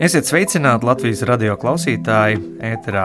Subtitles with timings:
[0.00, 3.02] Esiet sveicināti Latvijas radio klausītāji, ēterā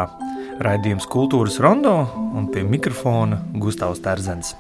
[0.64, 1.92] raidījums Kultūras rondo
[2.40, 4.54] un pie mikrofona Gustavs Terzens.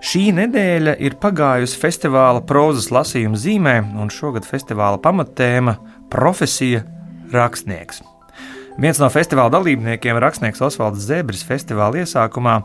[0.00, 5.76] Šī nedēļa ir pagājusi festivāla prozas lasījuma zīmē, un šogad festivāla pamattēma-
[6.14, 6.80] profesija
[7.28, 8.00] rakstnieks.
[8.80, 12.62] Viens no festivāla dalībniekiem, rakstnieks Osvalds Zebris, festivāla iesākumā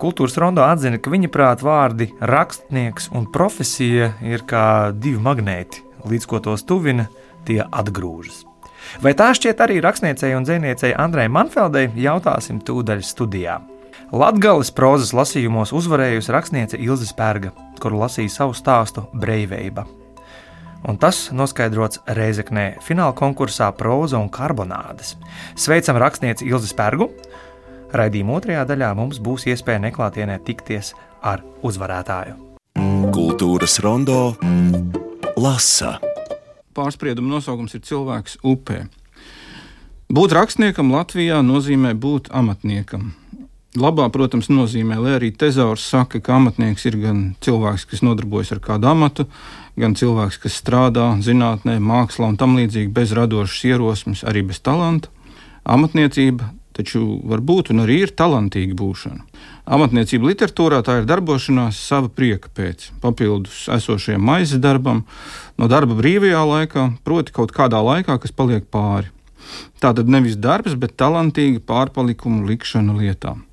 [0.00, 6.26] kultūras rondo atzina, ka viņa prāta vārdi rakstnieks un profesija ir kā divi magnēti, līdz
[6.26, 7.08] ko tos tuvina,
[7.48, 8.42] tie atgrūžas.
[9.02, 13.60] Vai tā šķiet arī rakstniecei un dziniecei Andrei Manfeldei, jautāsim tūdaļ studijā.
[14.12, 19.86] Latvijas prozas lasījumos uzvarējusi rakstniece Ilze Spērga, kuru lasīja savu stāstu Breiveiba
[20.88, 25.16] un tas noskaidrots Reizeknē fināla konkursā Proza un Karbonādes.
[25.54, 27.10] Sveicam rakstnieci Ilzi Spērgu!
[27.92, 32.38] Raidījuma otrajā daļā mums būs iespēja neklātienē tikties ar uzvarētāju.
[33.12, 34.32] Kultūras rondo
[35.36, 35.98] lasa.
[36.76, 38.86] Pārsprieduma nosaukums ir cilvēks upē.
[40.12, 43.12] Būt rakstniekam Latvijā nozīmē būt amatniekam.
[43.72, 48.60] Labā, protams, nozīmē, lai arī tezaurs saka, ka amatnieks ir gan cilvēks, kas nodarbojas ar
[48.60, 49.24] kādu amatu,
[49.80, 55.08] gan cilvēks, kas strādā zinātnē, mākslā un tam līdzīgi bez radošas ierosmes, arī bez talanta.
[55.64, 59.22] Amatniecība taču var būt un arī ir talantīga būšana.
[59.76, 65.04] Amatniecība literatūrā tā ir darbošanās sava prieka pēc, papildus esošajam maizes darbam,
[65.60, 69.12] no darba brīvajā laikā, proti, kaut kādā laikā, kas paliek pāri.
[69.82, 73.44] Tā tad nevis darbs, bet talantīga pārpalikumu likšana lietām.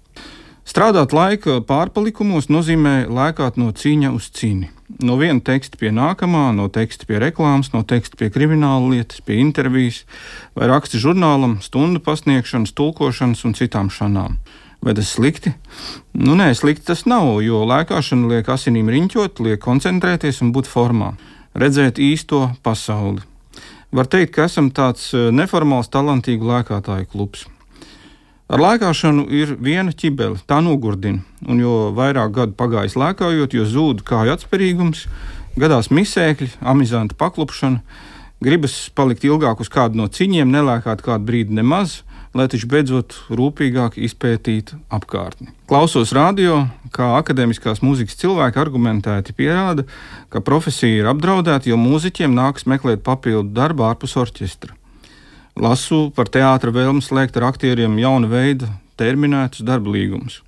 [0.70, 4.68] Strādāt laika pārpalikumos nozīmē lēkāt no cīņa uz cīņu.
[5.02, 9.40] No viena teksta pie nākamā, no teksta pie reklāmas, no teksta pie krimināla lietas, pie
[9.42, 10.04] intervijas,
[10.54, 14.38] vai raksta žurnālam, stundu pasniegšanas, tulkošanas un citām šanām.
[14.86, 15.56] Vai tas slikti?
[16.14, 21.16] Nu, nē, slikti tas nav, jo lēkāšana liek asinīm riņķot, liek koncentrēties un būt formā,
[21.58, 23.26] redzēt īsto pasauli.
[23.90, 27.50] Var teikt, ka esam tāds eh, neformāls, talantīgu lēkātāju klubs.
[28.50, 34.02] Ar lēkāšanu ir viena ķibele, tā nogurdina, un jo vairāk gadu pagājis lēkājot, jo zūd
[34.08, 35.04] kāju atspērīgums,
[35.62, 37.84] gadās misēkļi, amizanta paklupšana,
[38.42, 42.00] gribas palikt ilgāk uz kādu no ciņiem, nelēkāt kādu brīdi nemaz,
[42.34, 45.54] lai taču beidzot rūpīgāk izpētītu apkārtni.
[45.70, 49.86] Klausos radio, kā akadēmiskās mūzikas cilvēki argumentēti pierāda,
[50.34, 54.74] ka profesija ir apdraudēta, jo mūziķiem nākas meklēt papildu darbu ārpus orķestra.
[55.60, 60.40] Lasu par teātra vēlmu slēgt ar aktieriem jaunu veidu terminētus darba līgumus.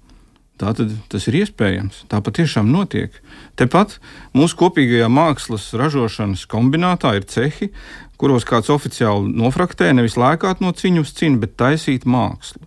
[0.62, 2.04] Tātad tas ir iespējams.
[2.08, 3.16] Tā patiešām notiek.
[3.60, 3.98] Tepat
[4.38, 7.72] mūsu kopīgajā mākslas ražošanas kombinātā ir cehi,
[8.22, 12.62] kuros kāds oficiāli nofraktē nevis lēkāt no ciņu uz ciņu, bet taisīt mākslu.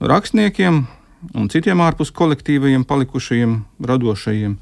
[0.00, 0.82] Rakstniekiem
[1.36, 4.56] un citiem ārpus kolektīvajiem palikušajiem radošajiem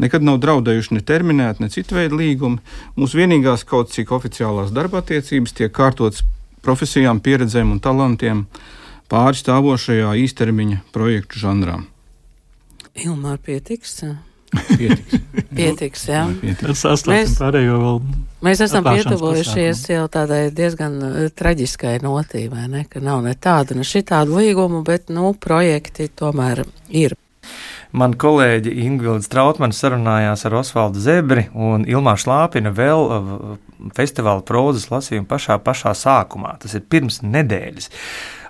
[0.00, 2.60] nekad nav draudējuši ne terminēti, ne citu veidu līgumi.
[2.98, 6.24] Mūsu vienīgās kaut cik oficiālās darba attiecības tiek kārtotas
[6.64, 8.46] profesijām, pieredzēm un talantiem
[9.10, 11.80] pārstāvošajā īstermiņa projektu žanrā.
[13.00, 14.00] Ilmār pietiks.
[14.50, 15.20] Pietiks.
[15.56, 16.24] Pietiks, jā.
[16.58, 17.98] Tas sastāvdaļa pārējo vēl.
[18.46, 19.96] Mēs esam pietuvojušies pasākumu.
[19.96, 22.84] jau tādai diezgan uh, traģiskai notīmai, ne?
[22.90, 27.14] ka nav ne tāda, ne šitāda līguma, bet, nu, projekti tomēr ir.
[27.90, 33.56] Man kolēģi Ingūna Strautmane sarunājās ar Osvaldu Zebri un Ilmāru Šlāpinu vēl uh,
[33.96, 36.54] festivāla prozas lasījumu pašā, pašā sākumā.
[36.62, 37.90] Tas ir pirms nedēļas.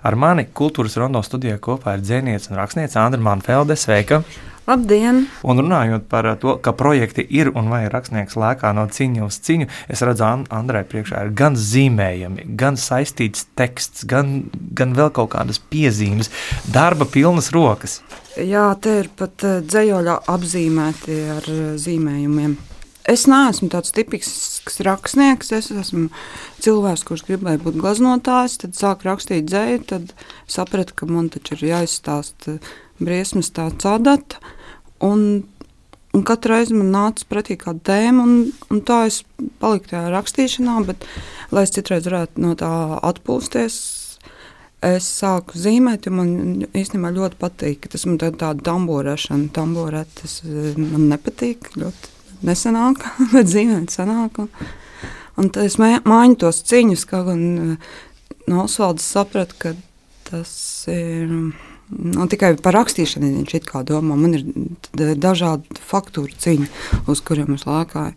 [0.05, 3.77] Ar mani kultūras rondo studijā kopā ir dzēniece un rakstniece Andra Manfelde.
[3.77, 4.21] Sveika!
[4.69, 5.23] Labdien!
[5.41, 9.65] Un runājot par to, ka projekti ir un vai rakstnieks lēkā no ciņa uz ciņu,
[9.89, 14.43] es redzu, An Andrai priekšā ir gan zīmējumi, gan saistīts teksts, gan,
[14.77, 16.29] gan vēl kaut kādas piezīmes,
[16.69, 18.03] darba pilnas rokas.
[18.39, 22.53] Jā, te ir pat eh, dzējoļā apzīmēti ar eh, zīmējumiem.
[23.11, 25.51] Es neesmu tāds tipisks rakstnieks.
[25.57, 26.07] Es esmu
[26.63, 30.13] cilvēks, kurš gribēja būt glaznotājs, tad sāk rakstīt dzēju, tad
[30.47, 32.59] sapratu, ka man taču ir jāizstāsta
[33.01, 34.39] briesmas tā cādata.
[35.03, 35.43] Un,
[36.15, 39.23] un katru reizi man nāca pretī kāda tēma, un, un tā es
[39.59, 41.03] paliku tajā rakstīšanā, bet,
[41.51, 42.71] lai es citreiz varētu no tā
[43.11, 43.81] atpūsties,
[44.85, 46.31] es sāku zīmēt, jo man
[46.77, 47.87] īstenībā ļoti patīk.
[47.91, 50.39] Tas man tā, tāda tamborēšana, tamborētas
[50.77, 53.05] man nepatīk, ļoti nesanāk,
[53.35, 54.41] bet zīmēt sanāk.
[54.41, 54.49] Un,
[55.41, 57.43] un es māju tos ciņus, kā gan
[58.49, 59.75] no Osvaldas sapratu, ka
[60.31, 60.51] tas
[60.91, 64.17] ir nu, tikai par rakstīšanu viņš it kā domā.
[64.19, 66.69] Man ir d- dažādi faktūru ciņi,
[67.11, 68.15] uz kuriem es lēkāju.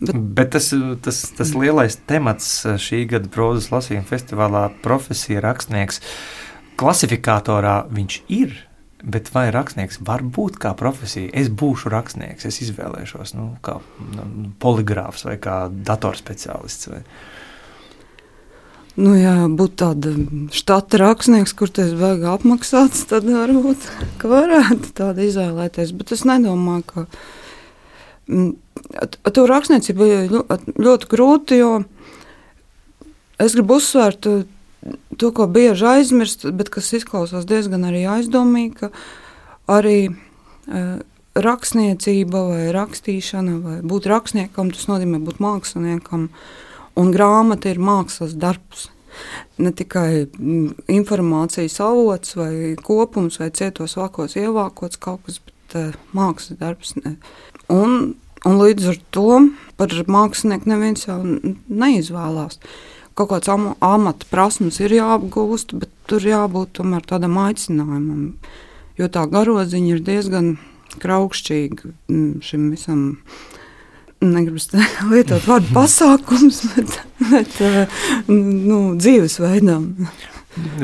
[0.00, 0.72] Bet, Bet tas,
[1.04, 2.48] tas, tas lielais temats
[2.82, 6.00] šī gada prozas lasījuma festivālā, profesija rakstnieks,
[6.80, 8.56] klasifikatorā viņš ir.
[9.04, 11.28] Bet vai rakstnieks var būt kā profesija?
[11.36, 13.76] Es būšu rakstnieks, es izvēlēšos nu, kā
[14.16, 16.88] nu, poligrāfs vai kā datorspeciālists.
[16.88, 17.02] Vai?
[18.94, 20.14] Nu, jā, būt tāda
[20.54, 23.88] štata rakstnieks, kurš tas vajag apmaksāts, tad varbūt
[24.22, 25.92] varētu tādu izvēlēties.
[25.98, 27.04] Bet es nedomāju, ka
[28.30, 28.52] mm,
[29.34, 30.34] to rakstniecību ir
[30.80, 31.72] ļoti grūti, jo
[33.40, 34.28] es gribu uzsvērt
[35.18, 38.90] to, ko bieži aizmirst, bet kas izklausās diezgan arī aizdomīgi, ka
[39.72, 40.98] arī uh,
[41.34, 46.28] rakstniecība vai rakstīšana vai būt rakstniekam, tas nozīmē būt māksliniekam,
[47.00, 48.90] un grāmata ir mākslas darbs.
[49.62, 55.98] Ne tikai mm, informācijas avots vai kopums vai cietos vakos ievākots kaut kas, bet uh,
[56.16, 56.96] mākslas darbs.
[57.00, 57.16] Ne.
[57.72, 58.14] Un,
[58.48, 59.38] un līdz ar to
[59.78, 62.60] par mākslinieku neviens jau neizvēlās.
[63.14, 68.32] Kaut kāds am amata prasmes ir jāapgūst, bet tur jābūt tomēr tādam aicinājumam.
[68.98, 70.54] Jo tā garoziņa ir diezgan
[71.02, 71.92] kraukšķīga
[72.44, 73.04] šim visam.
[74.24, 74.60] Negribu
[75.12, 76.94] lietot vārdu pasākums, bet,
[77.28, 77.58] bet
[78.30, 79.90] nu, dzīvesveidam.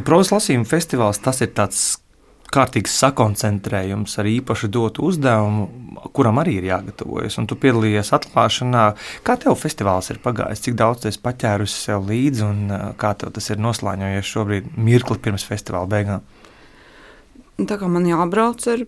[0.04, 1.99] Prozas lasījuma festivāls tas ir tāds
[2.54, 5.66] kārtīgs sakoncentrējums ar īpaši dotu uzdevumu,
[6.16, 7.38] kuram arī ir jāgatavojas.
[7.40, 8.84] Un tu piedalījies atklāšanā.
[9.26, 10.64] Kā tev festivāls ir pagājis?
[10.66, 12.62] Cik daudz tu esi paķērusi sev līdzi un
[13.00, 16.28] kā tev tas ir noslēņojies šobrīd, mirkli pirms festivāla beigām?
[17.60, 18.86] Tā kā man jābrauc ar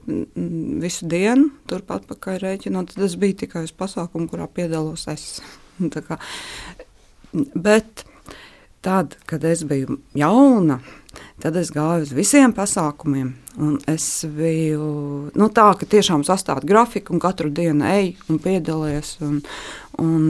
[0.83, 5.43] visu dienu, turpat pakaļ rēķinot, tas bija tikai uz pasākumu, kurā piedalos es.
[6.09, 6.17] Kā,
[7.33, 8.05] bet
[8.85, 10.81] tad, kad es biju jauna,
[11.43, 13.33] tad es gāju uz visiem pasākumiem.
[13.61, 14.87] Un es biju
[15.37, 19.17] nu, tā, ka tiešām sastāvu grafiku un katru dienu eju un piedalījos.
[19.27, 19.41] Un,
[20.01, 20.23] un,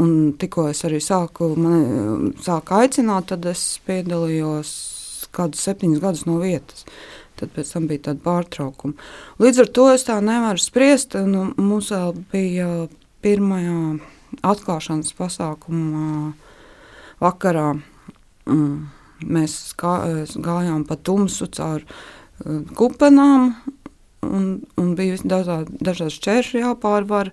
[0.00, 4.72] un tikko es arī sāku, man, sāku aicināt, tad es piedalījos
[5.36, 6.86] kādus septiņus gadus no vietas.
[7.40, 8.96] Tad pēc tam bija tāda pārtraukuma.
[9.42, 11.16] Līdz ar to es tā nevaru spriest.
[11.28, 12.68] Nu, mums vēl bija
[13.24, 13.78] pirmajā
[14.46, 16.32] atklāšanas pasākumā
[17.22, 17.72] vakarā.
[18.48, 18.90] Mm,
[19.24, 21.84] mēs gājām pa tumsu caur
[22.78, 23.52] kupenām,
[24.26, 24.46] un,
[24.80, 27.32] un bija dažādi šķēršļi jāpārvar.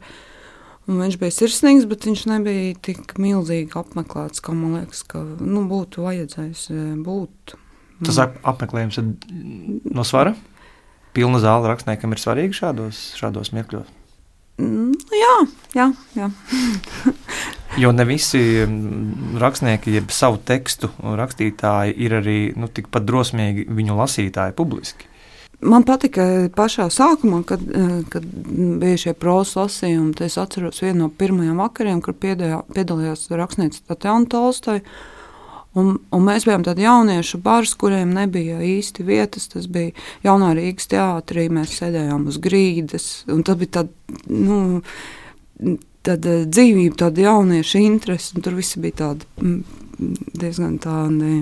[0.89, 5.67] Un viņš bija sirsnīgs, bet viņš nebija tik milzīgi apmeklēts, kā man liekas, ka nu,
[5.69, 7.53] būtu vajadzējis e, būt.
[8.07, 9.11] Tas apmeklējums ir
[9.85, 10.33] no svara.
[11.13, 13.98] Pilna zāle rakstniekam ir svarīga šādos, šādos mirkļos.
[14.59, 15.35] Mm, jā,
[15.77, 15.85] jā.
[16.19, 16.29] jā.
[17.83, 18.41] jo ne visi
[19.39, 25.07] rakstnieki, jeb savu tekstu rakstītāji, ir arī nu, tikpat drosmīgi viņu lasītāji publiski.
[25.59, 26.23] Man patika
[26.55, 28.23] pašā sākumā, kad, eh, kad
[28.79, 30.15] bija šie prozas lasījumi.
[30.23, 34.81] Es atceros vienu no pirmajiem vakariem, kur piedalījās rakstniece Tatjana Tolstoja.
[35.79, 39.47] Un, un mēs bijām tādi jauniešu bars, kuriem nebija īsti vietas.
[39.51, 39.93] Tas bija
[40.25, 41.47] jaunā Rīgas teātrī.
[41.53, 43.07] Mēs sēdējām uz grīdas.
[43.27, 44.59] Tas bija tāds nu,
[46.07, 48.43] tāda dzīvība, tāda jaunieša interese.
[48.43, 49.55] Tur viss bija tādi,
[50.39, 51.33] diezgan tādi.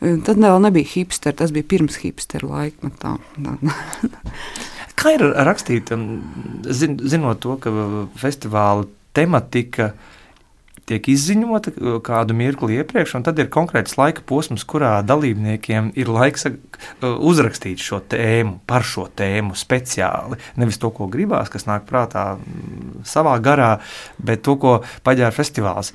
[0.00, 3.18] Tad vēl nebija hipster, tas bija pirms hipster laikmetā.
[5.00, 5.92] Kā ir rakstīt,
[6.76, 7.72] zin, zinot to, ka
[8.20, 10.18] festivāla tematika ir
[10.90, 11.72] tiek izziņota
[12.06, 16.56] kādu mirkli iepriekš, un tad ir konkrēts laika posms, kurā dalībniekiem ir laiks uh,
[17.02, 20.40] uzrakstīt šo tēmu, par šo tēmu speciāli.
[20.60, 22.24] Nevis to, ko gribās, kas nāk prātā
[23.08, 23.76] savā garā,
[24.18, 25.94] bet to, ko paģēra festivāls.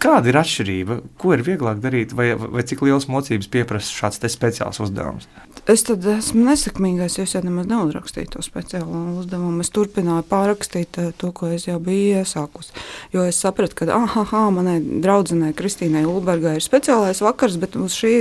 [0.00, 0.96] Kāda ir atšķirība?
[1.20, 5.26] Ko ir vieglāk darīt, vai, vai cik liels mocības pieprasa šāds speciāls uzdevums?
[5.70, 9.60] Es tad esmu nesakmīgais, jo es jau nemaz neuzrakstīju to speciālo uzdevumu.
[9.64, 12.72] Es turpināju pārrakstīt eh, to, ko es jau biju iesākusi.
[13.14, 14.16] Jo es sapratu, ka ah,
[14.54, 18.14] manai draudzenei Kristīnai Ulbergai ir speciālais vakars, bet uz šī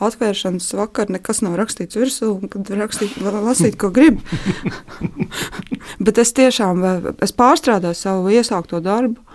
[0.00, 4.22] atvēršanas vakara nekas nav rakstīts virsū, kad rakstīt, lasīt, ko grib.
[6.06, 6.86] bet es tiešām
[7.20, 9.29] es pārstrādāju savu iesākto darbu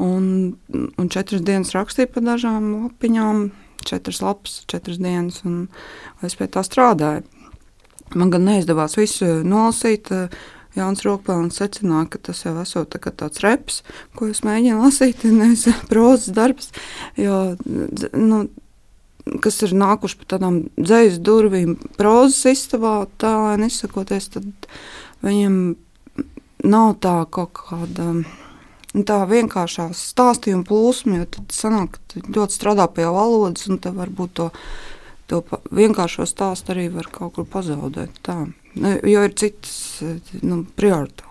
[0.00, 3.50] Un, un četras dienas rakstīju par dažām lapiņām,
[3.84, 5.66] četras lapas, četras dienas, un
[6.24, 7.26] es pie tā strādāju.
[8.16, 10.10] Man gan neizdevās visu nolasīt.
[10.76, 13.80] Jānis Rokpēns secināja, ka tas jau esot tā tāds reps,
[14.14, 16.70] ko es mēģinu lasīt, nevis prozas darbs.
[17.18, 17.56] Jo,
[18.14, 18.44] nu,
[19.42, 24.70] kas ir nākuši pa tādām dzīslu durvīm, prozas istabā, tā nesakoties, tad
[25.26, 25.58] viņiem
[26.70, 28.12] nav tā kaut kāda
[28.90, 34.34] Nu, tā vienkāršā stāstījuma plūsma, jo tad sanāk, ļoti strādā pie valodas, un tad varbūt
[34.40, 34.48] to,
[35.30, 38.18] to vienkāršo stāstu arī var kaut kur pazaudēt.
[38.26, 38.42] Tā.
[38.74, 39.74] Nu, jo ir citas
[40.42, 41.29] nu, prioritātes.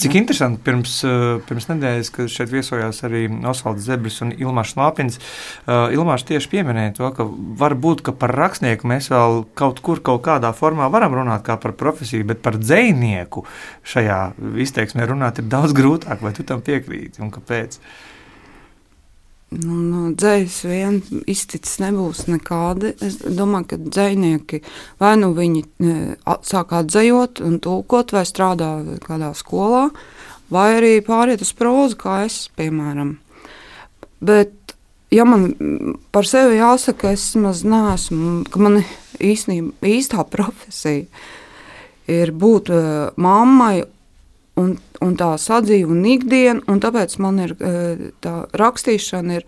[0.00, 5.18] Cik interesanti, pirms, eh, pirms nedēļas, kad šeit viesojās arī Osvalds Zebris un Ilmārs Lāpins,
[5.66, 7.24] uh, Ilmārs tieši pieminēja to, ka
[7.60, 11.72] varbūt ka par rakstnieku mēs vēl kaut kur, kaut kādā formā varam runāt kā par
[11.72, 13.44] profesiju, bet par dzējnieku
[13.84, 14.20] šajā
[14.66, 16.20] izteiksmē runāt ir daudz grūtāk.
[16.20, 17.80] Vai tu tam piekrīti un kāpēc?
[19.50, 22.92] Nu, nu, dzējas vien izticis nebūs nekādi.
[23.02, 24.60] Es domāju, ka dzējnieki
[25.02, 25.94] vai nu viņi e,
[26.46, 28.70] sāk atzējot un tulkot, vai strādā
[29.02, 29.88] kādā skolā,
[30.54, 33.16] vai arī pāriet uz prózu, kā es, piemēram.
[34.22, 34.76] Bet,
[35.10, 35.50] ja man
[36.14, 38.84] par sevi jāsaka, es maz neesmu, ka man
[39.18, 41.08] īstenībā īstā profesija
[42.06, 42.84] ir būt e,
[43.18, 43.80] mammai
[44.60, 47.72] un, un tā sadzīve un ikdiena, un tāpēc man ir e,
[48.24, 49.46] tā rakstīšana ir,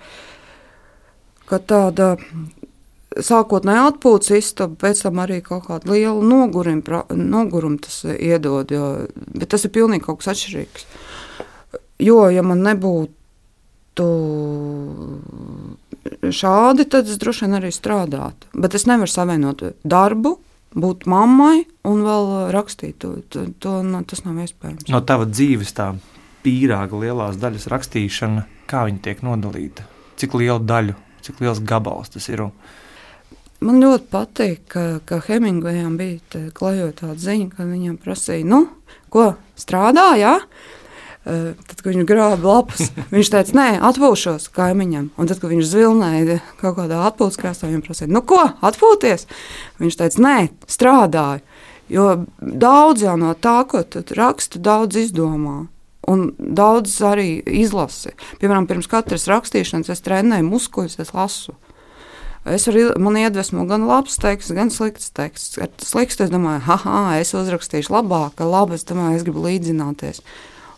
[1.52, 2.14] tāda
[3.20, 8.92] sākotnēji atpūtas istaba, pēc tam arī kaut kāda liela noguruma, nogurum tas iedod, jo,
[9.34, 10.86] bet tas ir pilnīgi kaut kas atšķirīgs.
[12.02, 14.06] Jo, ja man nebūtu
[16.32, 18.48] šādi, tad es droši vien arī strādātu.
[18.56, 20.38] Bet es nevaru savienot darbu
[20.74, 22.98] būt mammai un vēl rakstīt.
[23.02, 24.88] To, to, to, no, tas nav iespējams.
[24.92, 25.92] No tava dzīves tā
[26.42, 29.86] pīrāga lielās daļas rakstīšana, kā viņa tiek nodalīta?
[30.20, 32.44] Cik lielu daļu, cik liels gabals tas ir?
[33.62, 38.64] Man ļoti patīk, ka, ka Hemingvejam bija klajot tāda ziņa, ka viņam prasīja, nu,
[39.12, 40.38] ko strādā, jā?
[40.40, 40.80] Ja?
[41.22, 45.12] Eh, tad, kad viņš grāba lapas, viņš teica, nē, atpūšos kaimiņam.
[45.14, 49.28] Un tad, kad viņš zvilnēja kaut kādā atpūtas krāsā, viņam prasīja, nu ko, atpūties?
[49.78, 50.36] Viņš teica, nē,
[50.66, 51.44] strādāju.
[51.92, 52.08] Jo
[52.40, 55.66] daudz jau no tā, ko tu raksti, daudz izdomā.
[56.10, 58.16] Un daudz arī izlasi.
[58.40, 61.54] Piemēram, pirms katras rakstīšanas es trenēju muskuļus, es lasu.
[62.42, 65.60] Es varu, man iedvesmo gan labs teksts, gan slikts teksts.
[65.62, 70.24] Ar slikts, es domāju, ah, es uzrakstīšu labāk, labi, es domāju, es gribu līdzināties.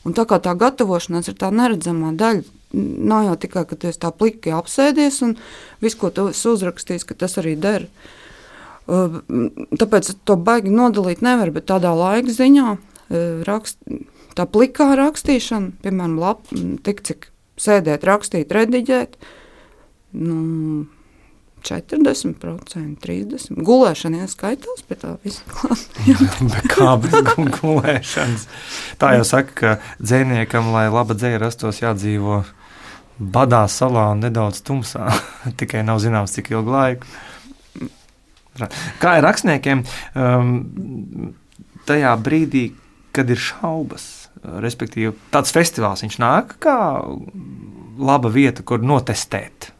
[0.05, 2.45] Un tā kā tā gatavošanās ir tā neredzamā daļa,
[2.75, 5.37] nav jau tikai, ka tu esi tā pliki apsēdies un
[5.85, 7.87] viss, ko tu esi uzrakstījis, ka tas arī der.
[8.85, 12.75] Tāpēc to baigi nodalīt nevar, bet tādā laika ziņā
[13.49, 13.79] rakst,
[14.37, 16.51] tā plikā rakstīšana, piemēram, lap,
[16.85, 17.31] tik cik
[17.61, 19.17] sēdēt, rakstīt, rediģēt,
[20.21, 20.37] nu,
[21.65, 23.63] 40%, 30%.
[23.65, 25.15] Gulēšana ieskaitās pie tā
[25.49, 26.63] klāta.
[26.75, 27.17] Kā bez
[27.59, 28.47] gulēšanas?
[29.01, 32.43] Tā jau saka, ka dzēniekam, lai laba dzēja rastos, jādzīvo
[33.19, 35.09] badā salā un nedaudz tumsā.
[35.61, 37.09] Tikai nav zināms, cik ilgu laiku.
[39.03, 39.83] Kā ir rakstniekiem
[40.15, 40.53] um,
[41.89, 42.69] tajā brīdī,
[43.15, 44.11] kad ir šaubas?
[44.45, 46.77] Respektīvi, tāds festivāls viņš nāk kā
[47.97, 49.74] laba vieta, kur notestēt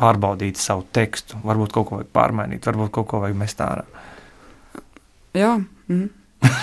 [0.00, 3.84] pārbaudīt savu tekstu, varbūt kaut ko vajag pārmainīt, varbūt kaut ko vajag mest ārā.
[5.36, 5.58] Jā.
[5.90, 6.08] Mm.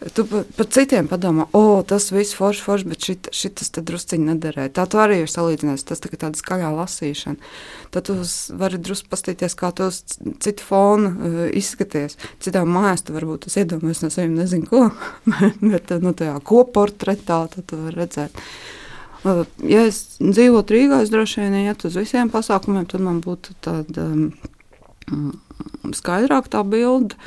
[0.00, 4.30] Tu par pa citiem padomā, o, tas viss forši, forši, bet šit, šitas tad drusciņi
[4.30, 4.72] nederēja.
[4.78, 7.50] Tā tu arī ir salīdzinājis, tas tā tāda skaļā lasīšana.
[7.92, 8.16] Tad tu
[8.62, 12.16] vari drusku pastīties, kā tu uz citu fonu uh, izskaties.
[12.40, 14.86] Citā mājās tu varbūt tas iedomājies no sevis nezinu ko,
[15.74, 18.40] bet no tajā koportretā tu vari redzēt.
[18.40, 18.80] Uh,
[19.24, 24.06] Ja es dzīvotu Rīgā, es droši vien ietu uz visiem pasākumiem, tad man būtu tāda
[24.16, 25.32] um,
[25.96, 27.18] skaidrāka tā bilde.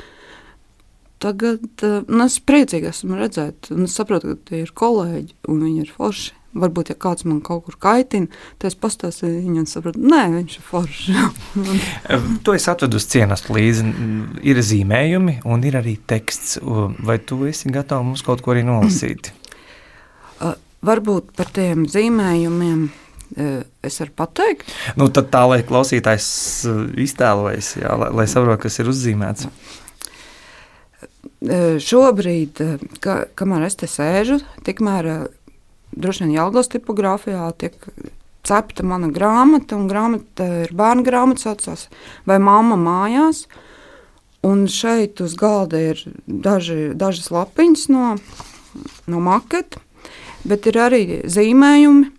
[1.22, 5.86] Tagad nu, es priecīgi esmu redzēt, un es saprotu, ka tie ir kolēģi, un viņi
[5.86, 6.34] ir forši.
[6.54, 8.28] Varbūt, ja kāds man kaut kur kaitina,
[8.62, 11.08] tad es pastāstīju viņam, saprotu, nē, viņš ir foršs.
[12.46, 13.88] to es atvedu uz cienas līdzi.
[14.46, 16.60] Ir zīmējumi, un ir arī teksts.
[16.62, 19.32] Vai tu esi gatavs mums kaut ko arī nolasīt?
[20.84, 23.46] Varbūt par tiem zīmējumiem e,
[23.86, 24.68] es varu pateikt.
[25.00, 26.26] Nu, tad tā, lai klausītājs
[26.68, 26.74] e,
[27.06, 29.48] iztēlojas, jā, lai, lai saprotu, kas ir uzzīmēts.
[31.44, 32.60] E, šobrīd,
[33.04, 35.10] ka, kamēr es te sēžu, tikmēr
[35.94, 37.78] droši vien Jālgos tipogrāfijā tiek
[38.44, 41.88] cepta mana grāmata, un grāmata ir bērnu grāmata, saucās
[42.28, 43.46] vai mamma mājās.
[44.44, 48.10] Un šeit uz galda ir daži, dažas lapiņas no,
[49.08, 49.80] no maketa
[50.48, 52.10] bet ir arī zīmējumi.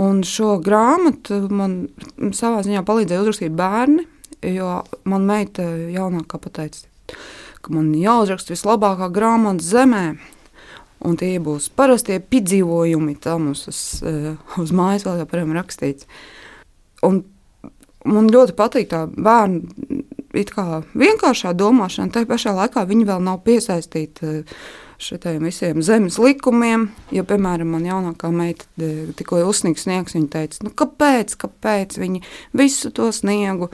[0.00, 1.90] Un šo grāmatu man
[2.32, 4.06] savā ziņā palīdzēja uzrakstīt bērni,
[4.48, 6.86] jo man meita jaunākā pateica,
[7.60, 10.06] ka man jāuzraksta vislabākā grāmata zemē.
[11.02, 16.06] Un tie būs parastie piedzīvojumi, tā mums uz, eh, uz mājas vēl joprojām rakstīts.
[17.02, 17.24] Un
[18.06, 19.66] man ļoti patīk tā bērnu
[20.32, 24.44] vienkāršā domāšana, tā pašā laikā viņi vēl nav piesaistīti
[25.02, 26.88] šiem visiem zemes likumiem.
[27.14, 28.66] Jo, piemēram, man jaunākā meita
[29.18, 32.22] tikko uzsniegts sniegs, viņa teica, nu, kāpēc, kāpēc viņi
[32.56, 33.72] visu to sniegu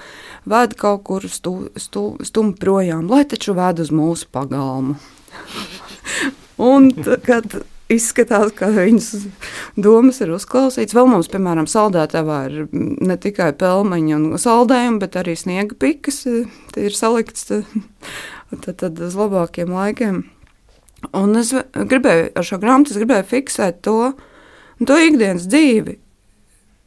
[0.49, 4.99] ved kaut kur stu, stu, stum projām, lai taču ved uz mūsu pagalmu.
[6.71, 6.91] Un,
[7.23, 7.61] kad
[7.93, 9.29] izskatās, ka viņas
[9.81, 10.97] domas ir uzklausītas.
[10.97, 16.25] Vēl mums, piemēram, saldētavā ir ne tikai pelmeņi un saldējumi, bet arī sniega pikas.
[16.75, 17.49] Tie ir salikts
[18.65, 20.25] tad, tad uz labākiem laikiem.
[21.15, 24.13] Un es gribēju ar šo grāmatu gribēju fiksēt to,
[24.83, 25.95] to ikdienas dzīvi,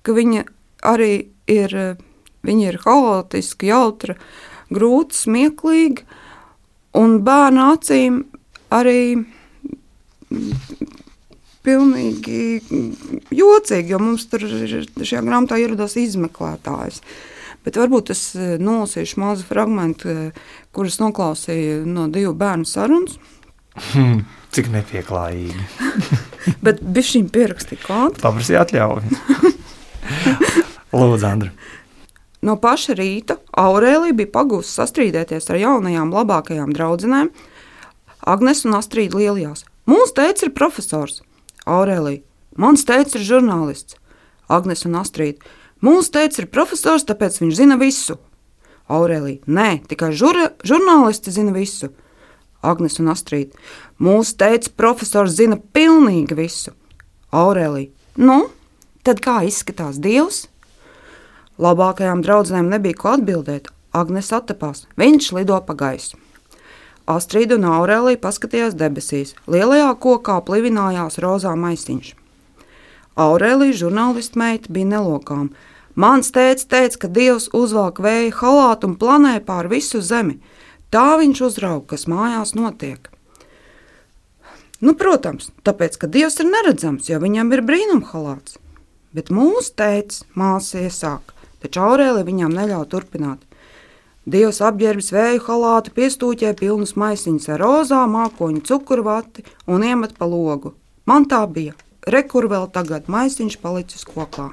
[0.04, 0.44] ka viņa
[0.92, 1.14] arī
[1.52, 1.76] ir,
[2.48, 4.18] viņa ir haotiska, jautra,
[4.72, 6.04] grūta, smieklīga,
[7.00, 8.22] un bērnu acīm
[8.72, 9.24] arī
[11.62, 12.62] pilnīgi
[13.36, 17.02] jocīgi, jo mums tur šajā grāmatā ieradās izmeklētājs.
[17.62, 20.04] Bet varbūt es nolasīšu mazu fragment,
[20.74, 23.20] kurus noklausīju no divu bērnu sarunas.
[23.76, 24.24] Hmm,
[24.54, 25.68] cik nepieklājīgi.
[26.66, 28.24] Bet bija šī pierakstīta klāta.
[28.24, 29.22] Paprasīja atļauju.
[31.02, 31.52] Lūdzu, Andra.
[32.42, 37.30] No paša rīta Aurēlija bija pagūsta sastrīdēties ar jaunajām, labākajām draudzenēm,
[38.22, 39.64] Agnēs un Astrīdu Lielijās.
[39.90, 41.22] Mūsu teicis ir profesors,
[41.70, 42.22] Aurēlija.
[42.58, 43.98] Mans teicis ir žurnālists,
[44.52, 45.46] Agnēs un Astrīda.
[45.86, 48.18] Mūsu teicis ir profesors, tāpēc viņš zina visu.
[48.92, 49.46] Aurēlija.
[49.48, 51.94] Nē, tikai žura, žurnālisti zina visu.
[52.62, 53.58] Agnēs un Astrīda.
[54.02, 56.74] Mūsu teicis profesors zina pilnīgi visu.
[57.32, 57.90] Aurēlija.
[58.22, 58.50] Nu,
[59.08, 60.46] tad kā izskatās Dievs?
[61.62, 63.70] Labākajām draudzenēm nebija ko atbildēt.
[63.92, 66.18] Agnēs attapās, viņš lido pa gaisu.
[67.12, 69.34] Astrīda un Aurēlija paskatījās debesīs.
[69.52, 72.14] Lielajā kokā plivinājās rozā maisiņš.
[73.20, 75.50] Aurēlija, žurnālisti meita, bija nelokām.
[76.00, 80.40] Mans tēvs teica, ka Dievs uzvelk vēja halātu un planē pār visu zemi.
[80.92, 83.10] Tā viņš uzrauga, kas mājās notiek.
[84.82, 88.58] Nu, protams, tāpēc, ka Dievs ir neredzams, jo viņam ir brīnumhalāts.
[89.14, 93.46] Bet mūsu tēvs māsa iesāka taču Aurēlija viņām neļauj turpināt.
[94.32, 100.76] Dievs apģērbis vēju halātu, piestūķē pilnus maisiņus ar rozām, mākoņu cukurvati un iemet pa logu.
[101.10, 101.74] Man tā bija.
[102.06, 104.52] Rekur vēl tagad maisiņš palicis kokā.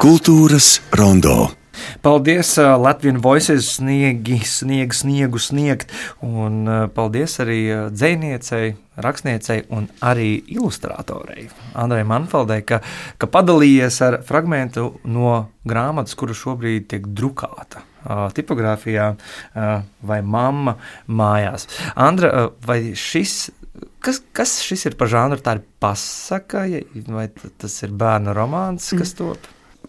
[0.00, 1.61] Kultūras rondo.
[2.00, 5.92] Paldies Latvijas Voices sniegi, sniegu, sniegu sniegt,
[6.24, 7.60] un paldies arī
[7.92, 12.80] dzēniecei, rakstniecei un arī ilustratorei Andrei Manfaldei, ka,
[13.18, 15.36] ka padalījies ar fragmentu no
[15.68, 17.84] grāmatas, kuru šobrīd tiek drukāta.
[18.34, 19.12] Tipogrāfijā
[20.02, 20.76] vai mamma
[21.06, 21.68] mājās.
[21.96, 23.50] Andra, vai šis
[24.02, 25.38] Kas, kas šis ir par žanru?
[25.38, 26.64] Tā ir pasaka,
[27.06, 29.46] vai tas ir bērnu romāns, kas top?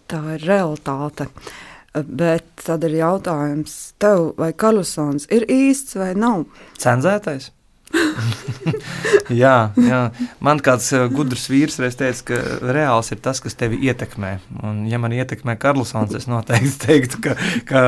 [0.09, 1.25] Tā ir realitāte.
[1.25, 6.47] Uh, Bet tad ir jautājums tev, vai Karlsons ir īsts vai nav?
[6.81, 7.51] Cenzētais.
[9.43, 9.99] jā, jā,
[10.43, 14.31] man kāds uh, gudrs vīrs reiz teica, ka reāls ir tas, kas tevi ietekmē.
[14.65, 17.35] Un, ja man ietekmē Karlsons, es noteikti teiktu, ka,
[17.69, 17.83] ka,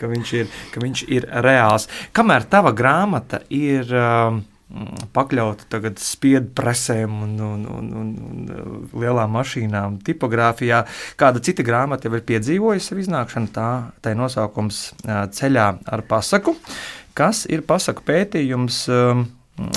[0.00, 1.86] ka, viņš, ir, ka viņš ir reāls.
[2.16, 3.86] Kamēr tava grāmata ir.
[3.94, 4.42] Uh,
[5.14, 10.82] pakļauta tagad spiedu presēm un, un, un, un, un lielām mašīnām, tipogrāfijā.
[11.20, 13.68] Kāda cita grāmata jau ir piedzīvojusi savu iznākšanu, tā,
[14.02, 16.56] tā ir nosaukums Ceļā ar pasaku,
[17.16, 18.84] kas ir pasaku pētījums.
[18.90, 19.26] Um,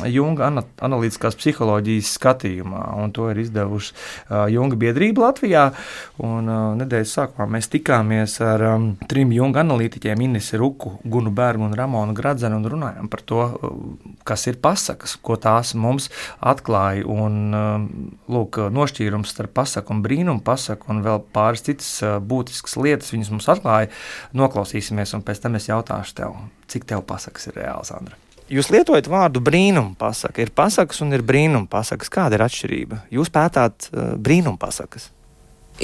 [0.10, 5.68] Junga analītiskās psiholoģijas skatījumā, un to ir izdevusi uh, Junga biedrība Latvijā.
[6.26, 11.70] Un, uh, nedēļas sākumā mēs tikāmies ar um, trim Junga analītiķiem, Inisu Ruku, Gunu Bērnu
[11.70, 13.80] un Ramonu Gradzenu, un runājām par to, uh,
[14.26, 16.10] kas ir pasakas, ko tās mums
[16.42, 17.06] atklāja.
[17.06, 17.88] Un, uh,
[18.34, 21.94] lūk, nošķīrums starp pasaku un brīnumu pasaku, un vēl pāris citas
[22.26, 23.94] būtiskas lietas viņas mums atklāja.
[24.38, 28.18] Noklausīsimies, un pēc tam es jautāšu tev, cik tev pasakas ir reāls, Andra.
[28.48, 30.40] Jūs lietojat vārdu brīnuma pasaka.
[30.40, 32.12] Ir pasakas un ir brīnuma pasakas.
[32.12, 33.02] Kāda ir atšķirība?
[33.12, 35.10] Jūs pētāt uh, brīnuma pasakas.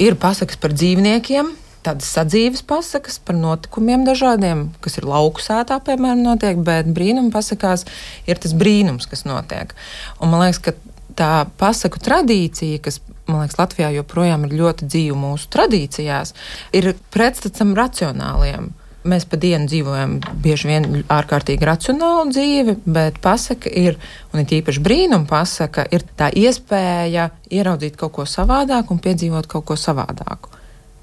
[0.00, 1.52] Ir pasakas par dzīvniekiem,
[1.84, 7.84] tādas sadzīves pasakas par notikumiem dažādiem, kas ir lauku sētā, piemēram, notiek, bet brīnuma pasakās
[8.26, 9.76] ir tas brīnums, kas notiek.
[10.18, 10.74] Un man liekas, ka
[11.14, 12.98] tā pasaku tradīcija, kas
[13.28, 16.34] man liekas, Latvijā joprojām ir ļoti dzīva mūsu tradīcijās,
[16.74, 18.72] ir pretstats racionāliem
[19.04, 23.98] mēs pa dienu dzīvojam bieži vien ārkārtīgi racionālu dzīvi, bet pasaka ir,
[24.32, 29.68] un ir īpaši brīnuma pasaka, ir tā iespēja ieraudzīt kaut ko savādāku un piedzīvot kaut
[29.70, 30.54] ko savādāku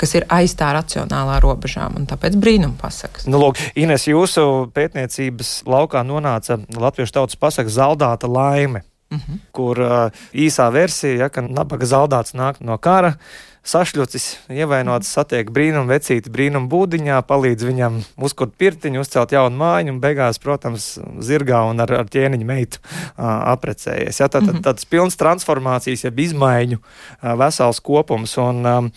[0.01, 3.27] kas ir aiz tā racionālā robežām, un tāpēc brīnuma pasakas.
[3.29, 8.81] Nu, lūk, Ines, jūsu pētniecības laukā nonāca latviešu tautas pasakas zaldāta laime.
[9.11, 9.21] Mhm.
[9.27, 9.39] -huh.
[9.51, 13.13] Kur uh, īsā versija, ja, ka nabaga zaldāts nāk no kara,
[13.61, 19.99] sašļucis, ievainots, satiek brīnumu vecīti brīnumu būdiņā, palīdz viņam uzkurt pirtiņu, uzcelt jaunu māju un
[20.01, 24.17] beigās, protams, zirgā un ar, ar ķēniņu meitu uh, aprecējies.
[24.23, 24.63] Ja, tad, tad, mhm.
[24.65, 28.33] tāds pilns transformācijas, jeb izmaiņu uh, vesels kopums.
[28.41, 28.89] Un um,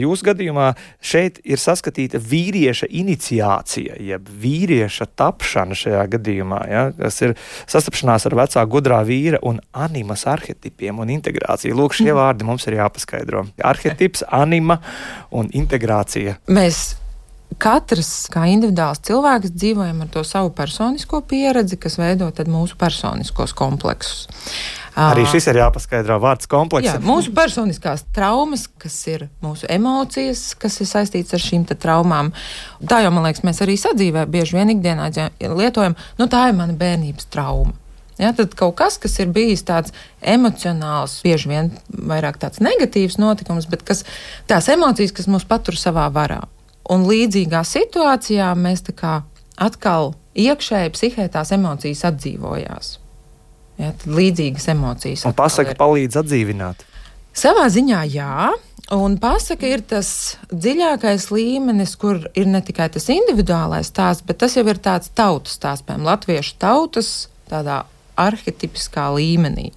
[0.00, 0.70] jūsu gadījumā
[1.04, 7.36] šeit ir saskatīta vīrieša iniciācija, jeb vīrieša tapšana šajā gadījumā, ja, kas ir
[7.68, 11.76] sastapšanās ar vecā gudrā vīra un animas arhetipiem un integrāciju.
[11.76, 12.18] Lūk, šie mhm.
[12.22, 13.44] vārdi mums ir jāpaskaidro.
[13.60, 14.78] Arhetip tips, anima
[15.34, 16.38] un integrācija.
[16.48, 16.94] Mēs
[17.62, 24.26] katrs, kā individuāls cilvēks, dzīvojam ar to savu personisko pieredzi, kas veido mūsu personiskos kompleksus.
[24.96, 26.88] Arī šis ir jāpaskaidro vārds komplekss.
[26.88, 32.32] Jā, mūsu personiskās traumas, kas ir mūsu emocijas, kas ir saistītas ar šīm traumām.
[32.80, 35.10] Tā jau, man liekas, mēs arī sadzīvē bieži vien ikdienā
[35.52, 37.76] lietojam, nu tā ir mana bērnības trauma.
[38.16, 39.92] Ja, tad kaut kas, kas ir bijis tāds
[40.24, 44.06] emocionāls, bieži vien vairāk tāds negatīvs notikums, bet kas,
[44.48, 46.46] tās emocijas, kas mūs patur savā varā.
[46.88, 48.84] Un līdzīgā situācijā mēs
[49.56, 52.92] atkal iekšēji psihē tās emocijas atdzīvojās.
[53.76, 55.26] Ja, līdzīgas emocijas.
[55.28, 56.86] Un pasaka palīdz atdzīvināt.
[57.36, 58.52] Savā ziņā jā,
[58.96, 64.56] un pasaka ir tas dziļākais līmenis, kur ir ne tikai tas individuālais stāsts, bet tas
[64.56, 67.10] jau ir tāds tautas stāsts, piemēram, latviešu tautas
[67.50, 67.82] tādā
[68.20, 69.70] arhetipiskā līmenī,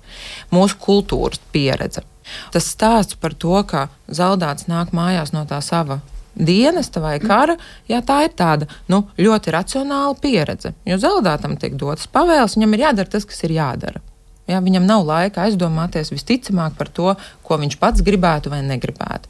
[0.53, 2.05] mūsu kultūras pieredze.
[2.53, 5.99] Tas stāsts par to, ka zaudēts nāk mājās no tā sava
[6.39, 7.57] dienesta vai kara,
[7.89, 10.73] jā, tā ir tāda nu, ļoti racionāla pieredze.
[10.87, 14.03] Jo zaudētam tiek dotas pavēles, viņam ir jādara tas, kas ir jādara.
[14.49, 17.11] Ja, viņam nav laika aizdomāties visticamāk par to,
[17.45, 19.29] ko viņš pats gribētu vai negribētu.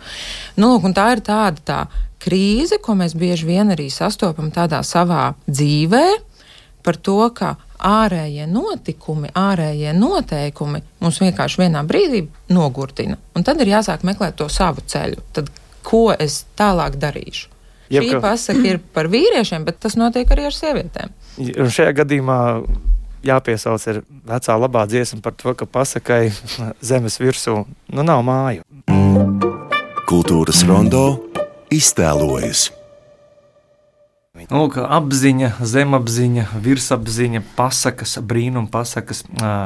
[0.55, 1.79] Nu, lūk, tā ir tāda tā
[2.23, 6.05] krīze, ko mēs bieži vien arī sastopam savā dzīvē,
[6.89, 7.53] par to, ka
[7.85, 13.19] ārējie notikumi, ārējie noteikumi mums vienkārši vienā brīdī nogurdina.
[13.37, 15.21] Un tad ir jāsāk meklēt to savu ceļu.
[15.37, 15.51] Tad,
[15.85, 17.51] ko es tālāk darīšu?
[17.89, 18.21] Jeb, Šī ka...
[18.25, 21.13] pasaka ir par vīriešiem, bet tas notiek arī ar sievietēm.
[21.61, 22.39] Un šajā gadījumā
[23.25, 26.23] jāpiesauc ir vecā labā dziesma par to, ka pasakai
[26.89, 27.61] zemes virsū
[27.93, 28.65] nu nav māju.
[30.09, 31.05] Kultūras rondo
[31.73, 32.69] iztēlojas.
[34.47, 39.25] Lūk, apziņa, zemapziņa, virsapziņa, pasakas, brīnuma pasakas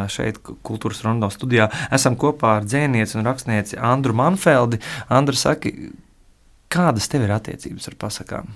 [0.10, 1.68] šeit, kultūras rondo studijā.
[1.94, 4.80] Esam kopā ar dzēnieci un rakstnieci Andru Manfeldi.
[5.14, 5.92] Andra, saki,
[6.74, 8.50] kādas tev ir attiecības ar pasakām?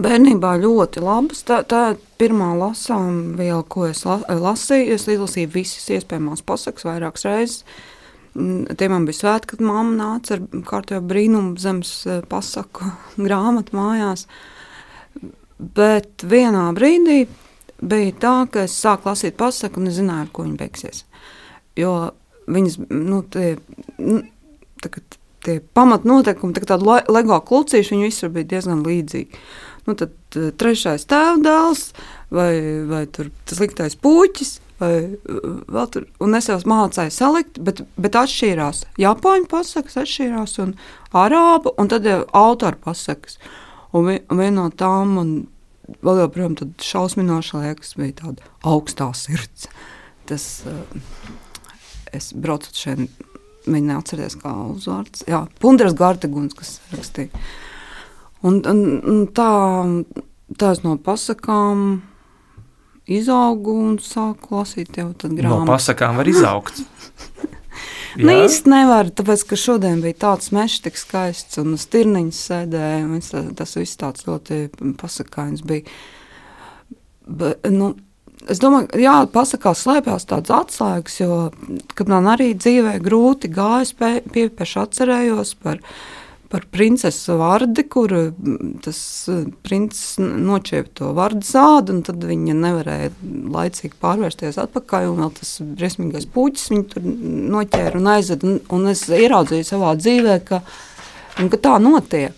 [0.00, 1.42] Bērnībā ļoti labas.
[1.44, 4.94] Tā, tā ir pirmā lasām viela, ko es la, lasīju.
[4.96, 7.66] Es izlasīju visas iespējamās pasakas vairākas reizes.
[8.38, 11.92] Mm, tie man bija svētki, kad mamma nāca ar kārtējo brīnumu zemes
[12.30, 12.94] pasaku
[13.26, 14.24] grāmatu mājās.
[14.24, 14.56] Uh,
[15.60, 17.24] Bet vienā brīdī
[17.80, 21.04] bija tā, ka es sāku lasīt pasaku un nezināju, ar ko viņa beigsies.
[21.76, 21.94] Jo
[22.50, 23.54] viņas, nu, tie,
[24.00, 24.22] nu,
[24.80, 24.92] tā,
[25.44, 29.44] tie pamatnoteikumi, tā tādi LEGO klucīši, viņi visur bija diezgan līdzīgi.
[29.88, 30.12] Nu, tad
[30.60, 31.86] trešais tēvdēls
[32.34, 32.52] vai,
[32.88, 34.58] vai tas liktais puķis.
[34.80, 34.94] Vai,
[35.68, 38.86] vēl tur, un es jau mācīju salikt, bet, bet atšķīrās.
[39.00, 40.72] Japāņu pasakas atšķīrās, un
[41.12, 43.36] arābu, un tad jau autoru pasakas.
[43.36, 43.50] Vi,
[43.96, 45.32] un viena no tām man
[46.04, 49.66] vēl joprojām šausminoša liekas, bija tāda augstā sirds.
[50.30, 51.32] Tas, uh,
[52.14, 53.08] es braucu šeit,
[53.66, 55.24] mēģināju atcerēties, kā uzvārds.
[55.30, 57.42] Jā, Pundras Gardeguns, kas rakstīja.
[58.46, 59.50] Un, un, un tā,
[60.60, 62.00] tās no pasakām
[63.10, 65.66] izaugu un sāku lasīt jau tad grāmatu.
[65.66, 66.80] No pasakām var izaugt.
[68.18, 73.22] Nu, īsti nevar, tāpēc, ka šodien bija tāds mežs, tik skaists, un stirniņš sēdēja, un
[73.22, 74.62] tas, tas viss tāds ļoti
[75.00, 75.86] pasakains bija.
[77.26, 77.94] Bet, nu,
[78.48, 81.34] Es domāju, jā, pasakās slēpjas tādas atslēgas, jo,
[81.92, 86.19] kad man arī dzīvē grūti gājas, piepieši atcerējos par viņu
[86.50, 88.98] par princesi Vārdi, kur mm, tas
[89.30, 93.12] eh, princis noķēpa to vārdu zādu, un tad viņa nevarēja
[93.54, 97.06] laicīgi pārvērsties atpakaļ, un vēl tas briesmīgais puķis viņu tur
[97.54, 100.62] noķēra un aizveda, un, un es ieraudzīju savā dzīvē, ka,
[101.38, 102.36] un, ka tā notiek.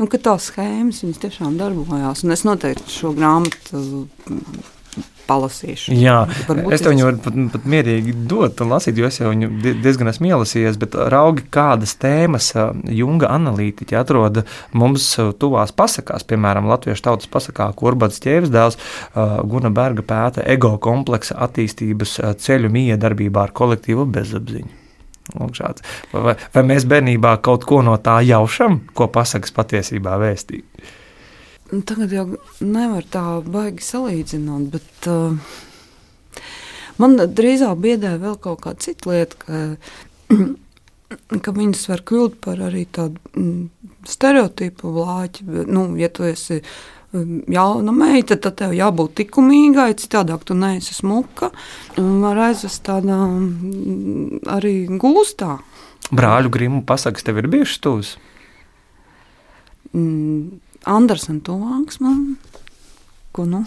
[0.00, 2.22] Un ka tās schēmas tiešām darbojās.
[2.24, 3.82] Un es noteikti šo grāmatu
[5.30, 5.94] palasīšu.
[5.94, 6.24] Jā,
[6.74, 9.50] es tev viņu varu pat, pat mierīgi dot un lasīt, jo es jau viņu
[9.84, 12.50] diezgan esmu ielasījies, bet raugi kādas tēmas
[12.90, 14.42] Junga analītiķi atrod
[14.76, 15.06] mums
[15.40, 18.78] tuvās pasakās, piemēram, Latviešu tautas pasakā, ko Urbats ķēvis dēls
[19.14, 24.76] Guna Berga pēta ego kompleksa attīstības ceļu miedarbībā ar kolektīvu bezapziņu.
[26.10, 30.96] Vai, vai mēs bērnībā kaut ko no tā jaušam, ko pasakas patiesībā vēstīja?
[31.70, 32.24] Nu, tagad jau
[32.60, 35.36] nevar tā baigi salīdzināt, bet uh,
[36.98, 39.60] man drīzāk biedē vēl kaut kāda cita lieta, ka
[41.44, 45.46] ka viņas var kļūt par arī tādu mm, stereotipu vlaķi.
[45.70, 51.50] Nu, ja tu esi mm, jauna meita, tad tev jābūt likumīgai, citādāk tu neesi smuka
[52.00, 55.58] un var aizvest tādā mm, arī gūstā.
[56.10, 58.16] Brāļu grimu pasakas tev ir bijušas tūs?
[59.94, 62.36] Mm, Andersena tuvāks man.
[63.30, 63.62] Ko, nu?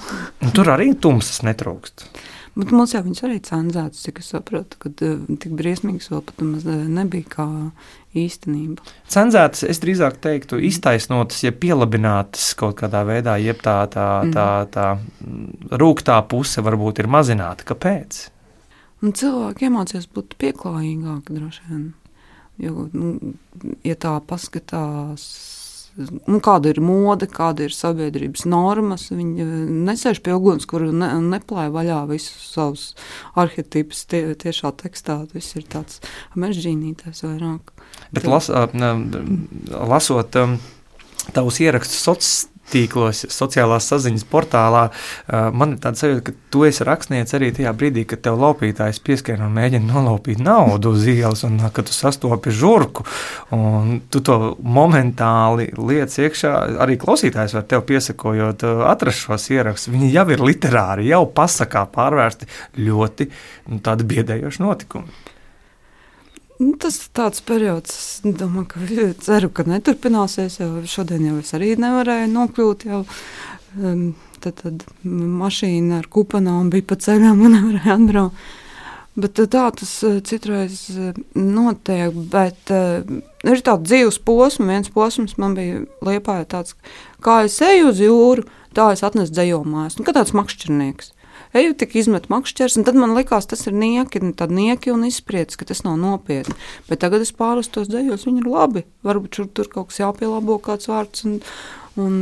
[0.56, 2.08] Tur arī tumsas netrūkst.
[2.54, 6.44] Bet mums jau viņas arī cenzētas, cik es saprotu, ka uh, tik briesmīgas vēl pat
[6.46, 7.48] maz nebija kā
[8.14, 8.84] īstenība.
[9.10, 14.36] Cenzētas, es drīzāk teiktu, iztaisnotas, ja pielabinātas kaut kādā veidā, jeb tā, tā, mm.
[14.36, 17.66] tā, tā rūktā puse varbūt ir mazināta.
[17.72, 18.22] Kāpēc?
[19.04, 21.90] Un cilvēki emocijas būtu pieklājīgāki droši vien.
[22.62, 23.34] Jo, nu,
[23.82, 25.26] ja tā paskatās
[25.98, 29.08] nu, kāda ir mode, kāda ir sabiedrības normas.
[29.14, 29.52] Viņi eh,
[29.90, 32.86] nesēž pie uguns, kur ne, neplāja vaļā visus savus
[33.40, 35.22] arhetipus tie, tiešā tekstā.
[35.34, 36.02] Tas ir tāds
[36.40, 37.74] mežģīnītais vairāk.
[38.14, 40.40] Bet las, lasot
[41.34, 44.84] tavus ierakstus sociālos tīklos, sociālās saziņas portālā.
[45.54, 49.44] Man ir tāds sajūta, ka tu esi rakstnieks arī tajā brīdī, kad tev laupītājs pieskrien
[49.46, 53.06] un mēģina nolaupīt naudu uz ielas, un kad tu sastopi žurku,
[53.56, 56.54] un tu to momentāli liec iekšā.
[56.84, 59.92] Arī klausītājs var tev piesakojot, atrast šos ierakstus.
[59.94, 62.50] Viņi jau ir literāri, jau pasakā pārvērsti
[62.80, 63.30] ļoti
[63.74, 65.22] nu, biedējoši notikumi.
[66.62, 70.60] Nu, tas ir tāds periods, es domāju, ka ceru, ka neturpināsies.
[70.90, 72.86] Šodien jau es arī nevarēju nokļūt.
[72.92, 73.00] Jau,
[73.80, 74.04] um,
[74.44, 78.52] tad, tad mašīna ar kuponām bija pa ceļam un nevarēja atbraukt.
[79.14, 82.14] Bet tā tas uh, citreiz uh, notiek.
[82.34, 83.02] Bet uh,
[83.46, 86.78] ir tāds dzīves posms, viens posms man bija liepā, tāds,
[87.26, 88.46] kā es eju uz jūru,
[88.78, 89.98] tā es atnesu dzējumās.
[89.98, 91.13] Nu, kā tāds makšķernieks
[91.58, 95.58] eju tik izmet makšķers, un tad man likās, tas ir nieki, tad nieki un izspriedz,
[95.60, 96.56] ka tas nav nopietni.
[96.90, 98.86] Bet tagad es pārus tos dejos, viņi ir labi.
[99.06, 101.40] Varbūt tur, tur kaut kas jāpielabo kāds vārds, un,
[102.02, 102.18] un,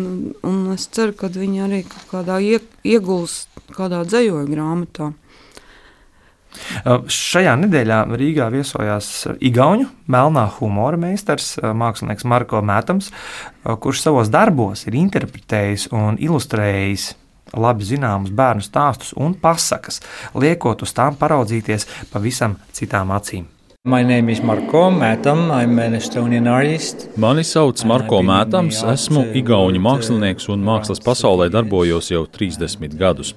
[0.47, 5.13] un es ceru, ka viņi arī kaut kādā ie, ieguls kādā dzējoja grāmatā.
[7.07, 9.07] Šajā nedēļā Rīgā viesojās
[9.39, 13.07] Igaunu melnā humora meistars, mākslinieks Marko Mētams,
[13.63, 17.13] kurš savos darbos ir interpretējis un ilustrējis
[17.57, 20.01] labi zināmus bērnu stāstus un pasakas,
[20.35, 23.47] liekot uz tām paraudzīties pavisam citām acīm.
[27.17, 33.31] Mani sauc Marko Mētams, esmu Igaunijas mākslinieks un mākslas pasaulē darbojos jau 30 gadus.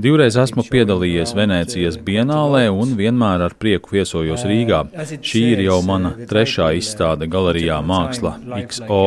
[0.00, 4.78] Divreiz esmu piedalījies Venecijas Bienālē un vienmēr ar prieku viesojos Rīgā.
[5.20, 9.02] Šī ir jau mana trešā izstāde galerijā Māksla XO.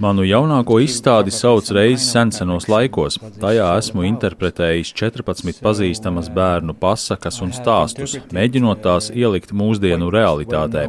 [0.00, 3.20] Manu jaunāko izstādi sauc reizes sensenos laikos.
[3.44, 9.52] Tajā esmu interpretējis 14 pazīstamas bērnu pasakas un stāstus, mēģinot tās ielikt
[9.90, 10.86] mūsdienu realitātē.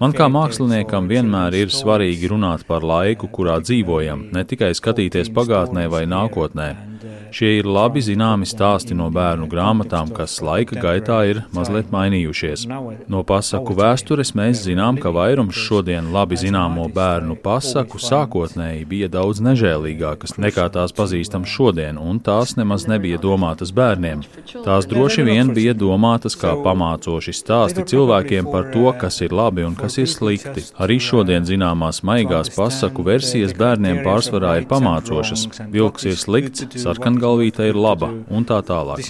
[0.00, 5.88] Man kā māksliniekam vienmēr ir svarīgi runāt par laiku, kurā dzīvojam, ne tikai skatīties pagātnē
[5.88, 6.91] vai nākotnē.
[7.32, 12.66] Šie ir labi zināmi stāsti no bērnu grāmatām, kas laika gaitā ir mazliet mainījušies.
[13.08, 19.40] No pasaku vēstures mēs zinām, ka vairums šodien labi zināmo bērnu pasaku sākotnēji bija daudz
[19.46, 24.26] nežēlīgākas nekā tās pazīstams šodien, un tās nemaz nebija domātas bērniem.
[24.66, 29.78] Tās droši vien bija domātas kā pamācoši stāsti cilvēkiem par to, kas ir labi un
[29.80, 30.66] kas ir slikti.
[30.76, 35.48] Arī šodien zināmās maigās pasaku versijas bērniem pārsvarā ir pamācošas.
[35.72, 39.02] Vilks ir slikts, sarkangalvīgs galvīte ir laba un tā tālāk.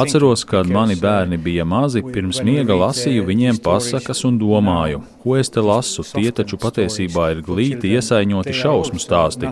[0.00, 5.50] Atceros, kad mani bērni bija mazi, pirms miega lasīju viņiem pasakas un domāju, ko es
[5.52, 9.50] te lasu, tie taču patiesībā ir glīti iesaiņoti šausmu stāsti.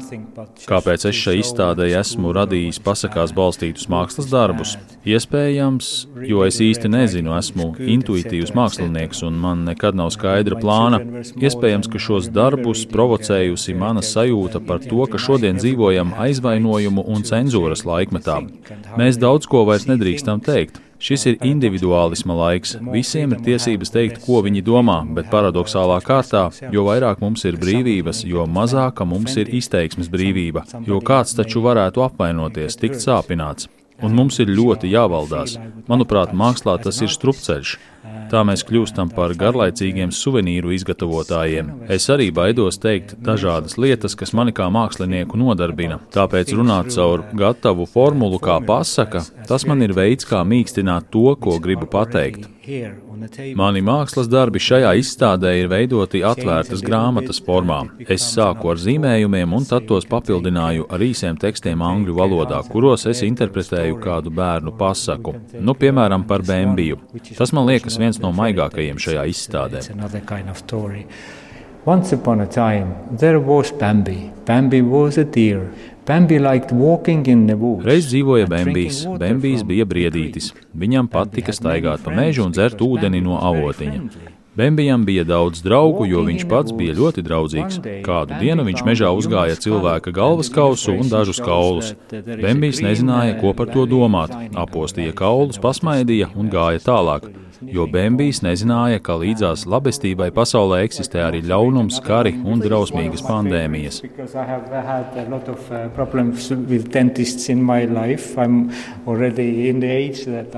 [0.68, 4.76] Kāpēc es šai izstādēji esmu radījis pasakās balstītus mākslas darbus?
[5.08, 5.88] Iespējams,
[6.28, 11.00] jo es īsti nezinu, esmu intuitīvs mākslinieks un man nekad nav skaidra plāna.
[11.40, 17.86] Iespējams, ka šos darbus provocējusi mana sajūta par to, ka šodien dzīvojam aizvainojumu un cenzūras
[17.88, 18.40] laikā laikmetā.
[18.98, 20.80] Mēs daudz ko vairs nedrīkstam teikt.
[21.02, 22.76] Šis ir individuālisma laiks.
[22.92, 28.22] Visiem ir tiesības teikt, ko viņi domā, bet paradoxālā kārtā, jo vairāk mums ir brīvības,
[28.24, 33.66] jo mazāka mums ir izteiksmes brīvība, jo kāds taču varētu apvainoties, tikt sāpināts.
[34.02, 35.58] Un mums ir ļoti jāvaldās.
[35.90, 37.74] Manuprāt, mākslā tas ir strupceļš.
[38.32, 41.68] Tā mēs kļūstam par garlaicīgiem suvenīru izgatavotājiem.
[41.92, 46.00] Es arī baidos teikt dažādas lietas, kas mani kā mākslinieku nodarbina.
[46.14, 51.60] Tāpēc runāt caur gatavu formulu kā pasaka, tas man ir veids, kā mīkstināt to, ko
[51.62, 52.51] gribu pateikt.
[53.58, 57.80] Mani mākslas darbi šajā izstādē ir veidoti atvērtas grāmatas formā.
[58.06, 63.24] Es sāku ar zīmējumiem, un tad tos papildināju ar īsiem tekstiem angļu valodā, kuros es
[63.26, 65.34] interpretēju kādu bērnu pasaku.
[65.58, 67.00] Nu, piemēram, par Bembiju.
[67.34, 69.82] Tas man liekas viens no maigākajiem šajā izstādē.
[71.84, 74.30] Once upon a time, there was Bambi.
[74.46, 75.66] Bambi was a deer.
[77.86, 79.04] Reiz dzīvoja Bambijs.
[79.22, 80.50] Bambijs bija briedītis.
[80.74, 84.31] Viņam patika staigāt pa mežu un dzert ūdeni no avotiņa.
[84.54, 87.78] Bembijam bija daudz draugu, jo viņš pats bija ļoti draudzīgs.
[88.04, 91.94] Kādu dienu viņš mežā uzgāja cilvēka galvas kausu un dažus kaulus.
[92.12, 94.36] Bembijs nezināja, ko par to domāt.
[94.52, 97.30] Apostīja kaulus, pasmaidīja un gāja tālāk
[97.70, 104.00] jo Bembijs nezināja, ka līdzās labestībai pasaulē eksistē arī ļaunums, kari un drausmīgas pandēmijas.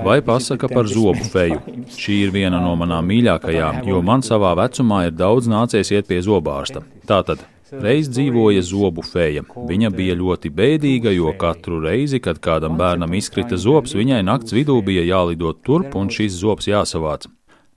[0.05, 1.61] Vai pasaka par zobu feju?
[1.95, 6.21] Šī ir viena no manām mīļākajām, jo man savā vecumā ir daudz nācies iet pie
[6.25, 6.83] zobārsta.
[7.07, 7.45] Tātad
[7.81, 9.41] Reiz dzīvoja zobu feja.
[9.41, 14.77] Viņa bija ļoti bēdīga, jo katru reizi, kad kādam bērnam izkrita zobs, viņai nakts vidū
[14.85, 17.25] bija jālido turp un šis zobs jāsavāc.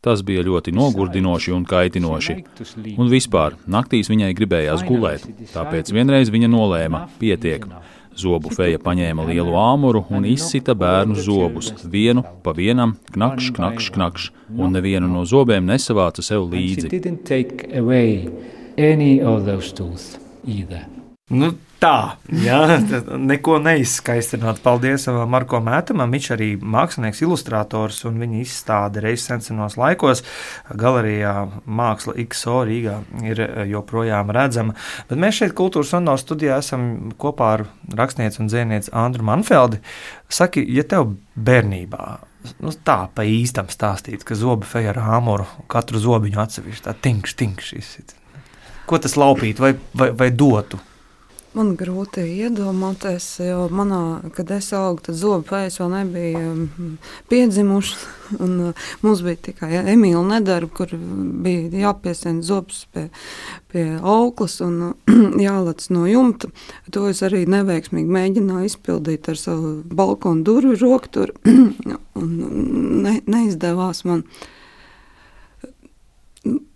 [0.05, 2.37] Tas bija ļoti nogurdinoši un kaitinoši.
[3.01, 7.65] Un vispār, naktīs viņai gribējās gulēt, tāpēc vienreiz viņa nolēma: pietiek.
[8.19, 14.31] Zobu feja paņēma lielu āmuru un izsita bērnu zobus, vienu pa vienam, knakšs, knakšs, knakšs,
[14.59, 16.91] un nevienu no zobiem nesavāca sev līdzi.
[21.31, 22.59] Nu, tā, jā,
[23.31, 24.61] neko neizskaistināt.
[24.65, 26.13] Paldies Marko Mētamam.
[26.15, 30.25] Viņš arī mākslinieks, ilustrators un viņa izstāde reizes senos laikos.
[30.79, 34.77] Galerijā Māksla XO Rīgā ir joprojām redzama.
[35.11, 37.67] Bet mēs šeit kultūras un no studijā esam kopā ar
[37.99, 39.83] rakstnieci un dzēnieci Andru Manfeldi.
[40.29, 42.05] Saki, ja tev bērnībā
[42.63, 47.35] nu, tā pa īstam stāstīts, ka zobu feja ar āmuru katru zobiņu atsevišķi tā tinkš,
[47.39, 47.75] tinkš
[48.89, 50.81] ko tas laupītu vai, vai, vai dotu?
[51.57, 56.91] Man grūti iedomāties, jo manā, kad es augu, tad zobu pēc vēl nebija mm,
[57.31, 57.97] piedzimuši.
[58.45, 63.07] Un, uh, mums bija tikai Emīļa nedarba, kur bija jāpiesien zobs pie,
[63.73, 64.93] pie auklas un
[65.47, 66.53] jālec no jumta.
[66.93, 71.39] To es arī neveiksmīgi mēģināju izpildīt ar savu balkonu durvju rokturu,
[72.21, 72.31] un
[73.07, 74.27] ne, neizdevās man.
[74.29, 74.55] Uh,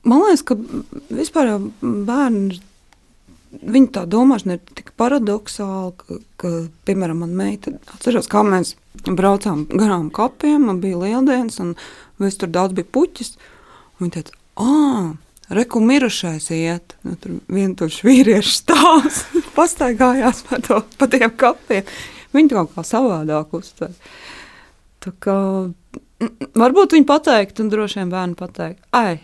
[0.03, 0.57] Man liekas, ka
[1.15, 2.61] vispār bērni.
[3.53, 6.53] Viņa tā domāšana ir tik paradoxāla, ka, ka
[6.89, 11.75] piemēram, manā meita atceros, kā mēs braucām garām kapiem, man bija lieldienas, un
[12.23, 13.35] viss tur daudz bija puķis.
[14.01, 15.13] Viņa teica, ah,
[15.53, 16.97] reku mirušais iet.
[17.05, 19.23] Nu, tur vienkārši vīriešu stāvs
[19.59, 21.93] pastaigājās pa, to, pa tiem kapiem.
[22.33, 23.93] Viņa kaut kā savādāk uztver.
[25.03, 25.37] Tā kā
[26.57, 29.19] varbūt viņi pateikt, un droši vien bērni pateikt, ai,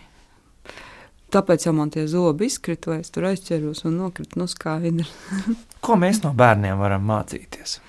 [1.29, 5.05] Tāpēc jau man tie zobi izkrita, vai es tur aizķeros un nokritu no skaidra.
[5.85, 7.79] Ko mēs no bērniem varam mācīties?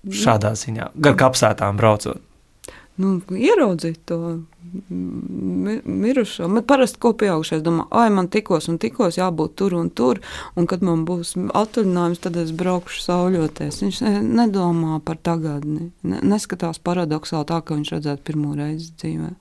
[0.00, 2.22] Šādā ziņā, gar kapsētām braucot.
[3.00, 4.18] Nu, ieraudzīt to
[4.90, 6.48] mi mirušo.
[6.48, 10.20] Man parasti ko pieaugušais domā, ah, man tikos un tikos jābūt tur un tur,
[10.58, 13.80] un kad man būs atvaļinājums, tad es braukšu sauļoties.
[13.84, 19.32] Viņš ne, nedomā par tagadni, ne, neskatās paradoxāli tā, ka viņš redzētu pirmo reizi dzīvē.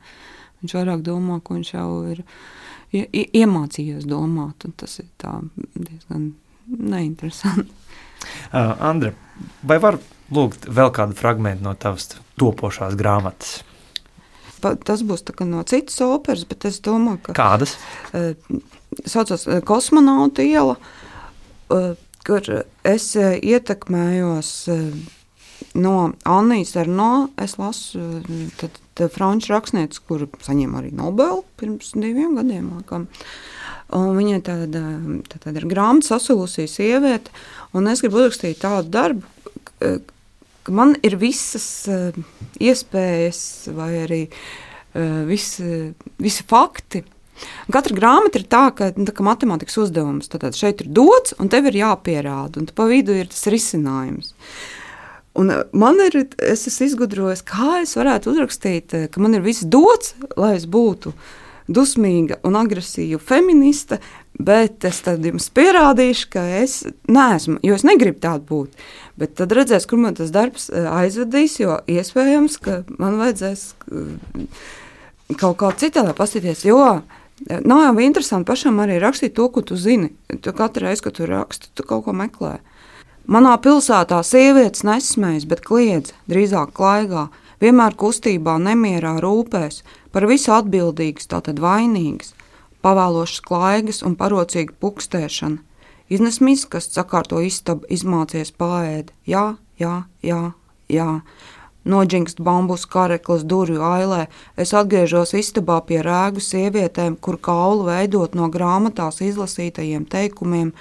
[0.61, 2.23] Viņš vairāk domā, ka viņš jau ir
[2.93, 5.09] iemācījies domāt, un tas ir
[5.75, 6.31] diezgan
[6.69, 7.71] neinteresanti.
[8.51, 9.13] Uh, Andra,
[9.63, 9.99] vai var
[10.35, 13.61] lūgt vēl kādu fragment no tavas topošās grāmatas?
[14.59, 17.37] Pa, tas būs no citas operas, bet es domāju, ka.
[17.37, 17.77] Kādas?
[18.11, 18.33] Uh,
[19.07, 20.75] saucās Kosmonauta iela,
[21.71, 21.93] uh,
[22.27, 22.51] kur
[22.83, 24.51] es ietekmējos.
[24.73, 25.18] Uh,
[25.79, 28.21] no Annijas Arno es lasu
[28.59, 32.71] tad franču rakstnieci, kur saņēma arī Nobelu pirms diviem gadiem.
[32.77, 33.07] Laikam.
[33.95, 34.83] Un viņai tāda,
[35.31, 37.33] tāda ir grāmata, sasūlusī sieviete,
[37.73, 39.23] un es gribu uzrakstīt tādu darbu,
[39.79, 42.17] ka man ir visas uh,
[42.61, 43.41] iespējas
[43.73, 44.23] vai arī
[45.29, 47.01] visi, visi fakti.
[47.71, 50.27] Katra grāmata ir tā, ka tā kā matemātikas uzdevums.
[50.33, 54.33] Tad šeit ir dots, un tev ir jāpierāda, un pa vidu ir tas risinājums.
[54.33, 54.78] Uh,
[55.33, 59.45] Un eh, man ir, es esmu izgudrojis, kā es varētu uzrakstīt, eh, ka man ir
[59.45, 61.13] viss dots, lai es būtu
[61.69, 63.99] dusmīga un agresīva feministe,
[64.33, 68.81] bet es tad jums pierādīšu, ka es neesmu, jo es negribu tādu būt.
[69.21, 73.69] Bet tad redzēs, kur man tas darbs eh, aizvedīs, jo iespējams, ka man vajadzēs
[75.37, 76.65] kaut kā citādi paskatīties.
[77.69, 80.09] Nav jau interesanti pašam arī rakstīt to, ko tu zini.
[80.41, 82.57] Tu katru reizi, kad tu raksti, tu kaut ko meklē.
[83.29, 87.27] Manā pilsētā sievietes nesmējas, bet kliedz, drīzāk klaigā.
[87.61, 92.33] vienmēr kustībā, nemierā, rūpēs, par visu atbildīgas, tātad vainīgas,
[92.81, 95.59] pavēlošas klaigas un parocīga pukstēšana.
[96.09, 99.13] Iznes miskas, sakārto istabu, izmācies paēdi.
[99.27, 100.53] Jā, jā, jā,
[100.89, 101.21] jā.
[101.87, 104.25] Noģingst bambus kareklis durvju ailē,
[104.59, 110.73] es atgriežos istabā pie rēgu sievietēm, kur kaulu veidot no grāmatās izlasītajiem teikumiem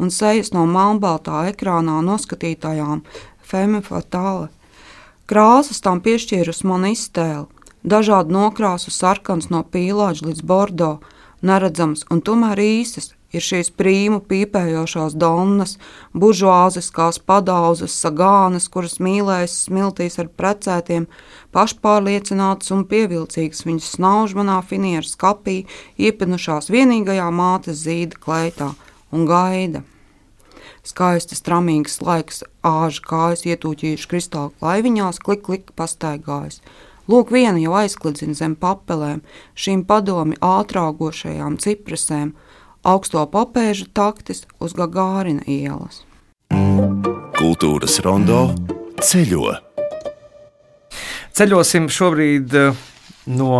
[0.00, 3.04] un sejas no melnbaltā ekrānā noskatītajām.
[3.44, 4.48] Femme fatale.
[5.28, 7.44] Krāsas tam piešķīrus man iztēli,
[7.84, 10.90] dažādu nokrāsu sarkans no pīlāģa līdz bordo,
[11.42, 15.76] neredzams un tomēr īsas, ir šīs prīmu pīpējošās donnas,
[16.16, 21.08] buržuāziskās padauzes, sagānas, kuras mīlēs smiltīs ar precētiem,
[21.56, 25.58] pašpārliecinātas un pievilcīgas viņas snauž manā finieru skapī,
[26.00, 28.72] iepinušās vienīgajā mātes zīda kleitā
[29.12, 29.84] un gaida.
[30.86, 36.60] Skaistas, tramīgas laiks, āža kājas ietūķījuši kristāla klaiviņās, klik, klik, pastaigājas.
[37.10, 39.20] Lūk, viena jau aizklidzina zem papelēm,
[39.58, 42.32] šīm padomi ātrāgošajām ciprasēm,
[42.86, 46.04] augsto papēžu taktis uz Gagārina ielas.
[47.36, 48.52] Kultūras rondo
[49.02, 49.56] ceļo.
[51.36, 52.78] Ceļosim šobrīd eh,
[53.28, 53.50] no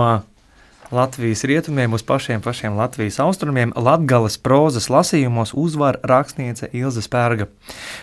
[0.95, 7.51] Latvijas rietumiem uz pašiem, pašiem Latvijas austrumiem Latvijas prozas lasījumos uzvar rakstniece Ilze Spērga.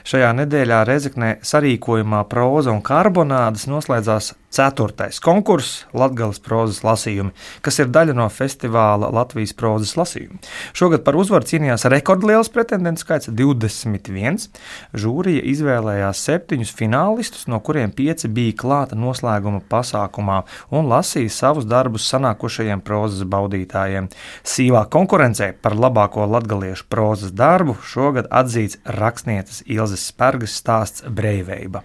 [0.03, 7.31] Šajā nedēļā Rezeknē sarīkojumā proza un karbonādas noslēdzās Ceturtais konkurss Latvijas prozas lasījumi,
[7.65, 10.37] kas ir daļa no festivāla Latvijas prozas lasījumi.
[10.77, 14.49] Šogad par uzvaru cīnījās rekordliels pretendentu skaits- 21.
[14.93, 22.05] Žūrija izvēlējās septiņus finālistus, no kuriem pieci bija klāta noslēguma pasākumā un lasīja savus darbus
[22.13, 24.11] sanākušajiem prozas baudītājiem.
[24.43, 31.81] Sīvā konkurencē par labāko latgaliešu prozas darbu šogad atzīts rakstnieces Ilzes Spērgas stāsts Breiveiba.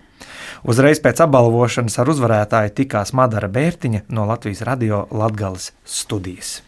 [0.67, 6.63] Uzreiz pēc apbalvošanas ar uzvarētāju tikās Madara Bērtiņa no Latvijas radio Latgales studijas.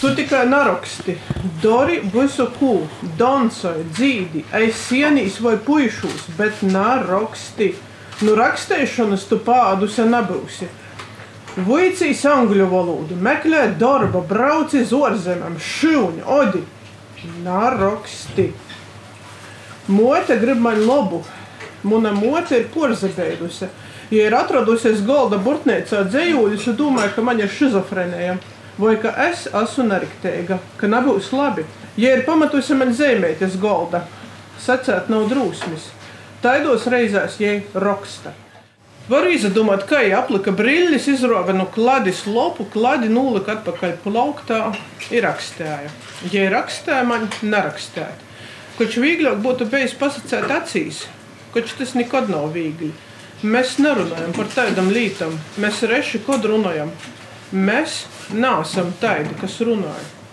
[0.00, 1.14] Tu tikai naraksti,
[1.62, 2.74] dari visu ko,
[3.16, 7.70] dansai, dzīdi, aiz sienīs vai puišos, bet naraksti.
[8.26, 10.68] Nu, rakstēšanas tu pādus nebūsi.
[11.54, 16.64] Vicīs angļu valodu, meklē darba, brauc uz ārzemēm, šūni, odi.
[17.46, 18.50] Naraksti.
[19.88, 21.22] Mote grib man labu,
[21.84, 23.68] Mana mote ir porzabējusi.
[24.14, 28.38] Ja ir atradusies golda burtnēcā dzējuļus, tad domāju, ka man ir šizofrenija.
[28.78, 31.66] Vai ka es esmu neriktēga, ka nebūs labi.
[32.00, 34.02] Ja ir pamatusi man zīmēties golda,
[34.64, 35.92] sacēt nav drūsmis.
[36.42, 38.34] Taidos reizēs jai raksta.
[39.04, 44.60] Var izdomāt, kā viņa aplika brīļus, izrāva no klādes lopu, klādi nulika atpakaļ plauktā,
[45.12, 45.90] ir rakstīja.
[46.32, 48.14] Ja ir rakstīja, man nerakstīja.
[48.78, 51.02] Koč vieglāk būtu bijis pasakāt acīs,
[51.54, 52.90] Taču tas nekad nav viegli.
[53.44, 55.36] Mēs nerunājam par tādām lietām.
[55.60, 56.90] Mēs reši kod runājam.
[57.54, 60.23] Mēs neesam tādi, kas runājam.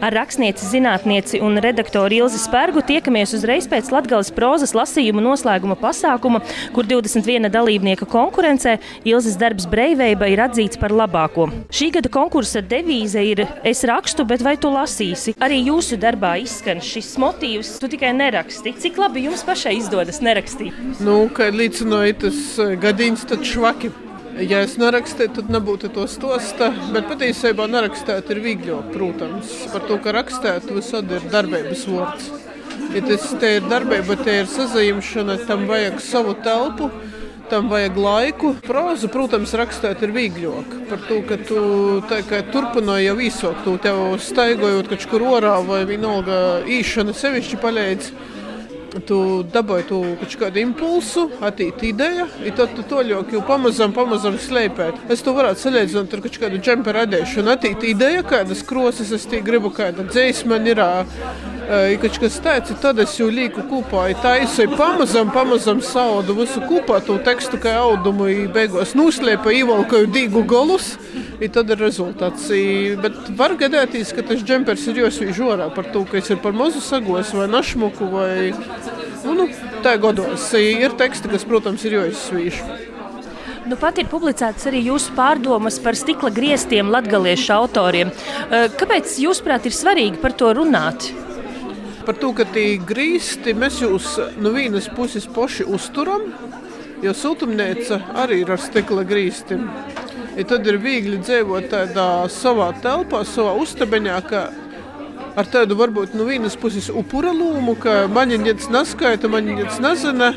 [0.00, 6.40] Ar rakstnieci, zinātnieci un redaktoru Ilzi Spērgu tiekamies uzreiz pēc Latvijas prozas lasījuma noslēguma pasākuma,
[6.72, 11.50] kur 21 dalībnieka konkurencē Ilzas darbs Breiveiba ir atzīts par labāko.
[11.68, 15.34] Šī gada konkursa devīze ir Es rakstu, bet vai tu lasīsi?
[15.44, 18.72] Arī jūsu darbā izskan šis motīvs, tu tikai neraksti.
[18.80, 20.76] Cik labi jums pašai izdodas nerakstīt?
[21.04, 23.92] Nu, kā līdzinoja tas eh, gadījums, tad švaki.
[24.38, 26.70] Ja es nerakstītu, tad nebūtu to stosta.
[26.94, 29.50] Bet patiesībā nerakstīt ir vieglāk, protams.
[29.72, 32.30] Par to, ka rakstīt visad ir darbības vārds.
[32.94, 36.90] Ja tas ir darbība, te ir sazināšana, tam vajag savu telpu.
[37.50, 38.52] Tam vajag laiku.
[38.62, 40.74] Prozu, protams, rakstīt ir vieglāk.
[40.86, 41.62] Par to, ka tu
[42.54, 48.12] turpināji jau īsāk, tu tev staigājot kaut kur orā vai vienalga īšana sevišķi palīdz
[49.08, 49.20] tu
[49.54, 55.06] dabūji to kaut kādu impulsu, attīstīt ideju, un tad tu to ļoti pamazām, pamazām slēpēt.
[55.12, 59.42] Es to varētu salīdzināt ar kaut kādu džemperu radīšanu, attīstīt ideju, kādas krosas es tī
[59.44, 60.80] gribu, kāda dzēsma man ir.
[61.70, 64.08] Ja kaut kas tāds, tad es jau lieku kopā.
[64.18, 70.42] Tā ir pamazām, pamazām saudu visu kopā, to tekstu kā audumu, beigās noslēpa, ievalkaju dīgu
[70.50, 70.96] galus.
[71.40, 72.50] I tad ir rezultāts.
[72.52, 76.40] I, bet var gadīties, ka tas džempers ir jāsvīž orā par to, ka es ir
[76.42, 78.50] par mazu sagos vai našmuku vai
[79.26, 79.48] nu, nu,
[79.84, 80.50] tā gados.
[80.56, 82.62] Ir teksti, kas, protams, ir jāizsvīž.
[83.70, 88.10] Nu, pat ir publicētas arī jūsu pārdomas par stikla grieztiem latgaliešu autoriem.
[88.80, 91.10] Kāpēc, jūsuprāt, ir svarīgi par to runāt?
[92.06, 96.24] Par to, ka tie grīsti mēs jūs no vienas puses paši uzturam,
[97.04, 99.68] jo siltumnīca arī ir ar stikla grīstiem.
[100.38, 104.42] Ja tad ir viegli dzīvot tādā savā telpā, savā uztabeņā, ka
[105.38, 110.32] ar tādu varbūt no vienas puses upura lūmu, ka man viņas neskaita, man viņas nezina.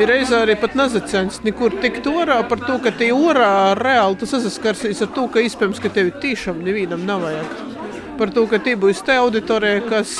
[0.00, 4.28] Ir reizē arī pat nazacens, nekur tikt orā par to, ka tie orā reāli tu
[4.28, 7.58] saskarsies ar to, ka iespējams, ka tevi tiešām nevienam nav vajag.
[8.20, 10.14] Par to, ka tie būs te auditorija, kas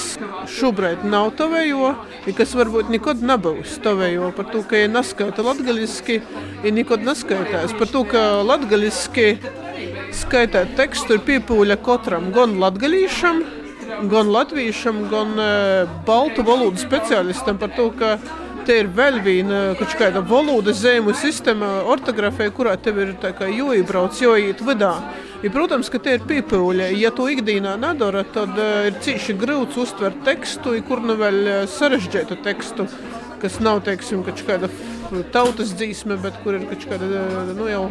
[0.53, 1.95] šobrīd nav tavējo,
[2.29, 4.31] un kas varbūt nekad nebūs tavējo.
[4.37, 6.21] Par to, ka ja neskaita latgaliski,
[6.65, 7.77] ja nekad neskaitās.
[7.77, 9.35] Par to, ka latgaliski
[10.17, 13.45] skaitāt tekstu ir piepūļa katram gan latgalīšam,
[14.11, 18.17] gan latviešam, gan uh, baltu valodu speciālistam par to, ka
[18.67, 24.61] te ir vēl viena kaut kāda valodas zīmju sistēma, ortogrāfija, kurā tev ir jāiebrauc, jāiet
[24.65, 24.93] vidā.
[25.41, 26.91] Ja, protams, ka tie ir pīpēļi.
[27.01, 32.41] Ja to ikdienā nedara, tad uh, ir cīši grūti uztvert tekstu, kur nu vēl sarežģītu
[32.45, 32.89] tekstu,
[33.41, 34.69] kas nav, teiksim, kaut kāda
[35.33, 37.25] tautas dzīsme, bet kur ir kaut kāda,
[37.57, 37.87] nu jau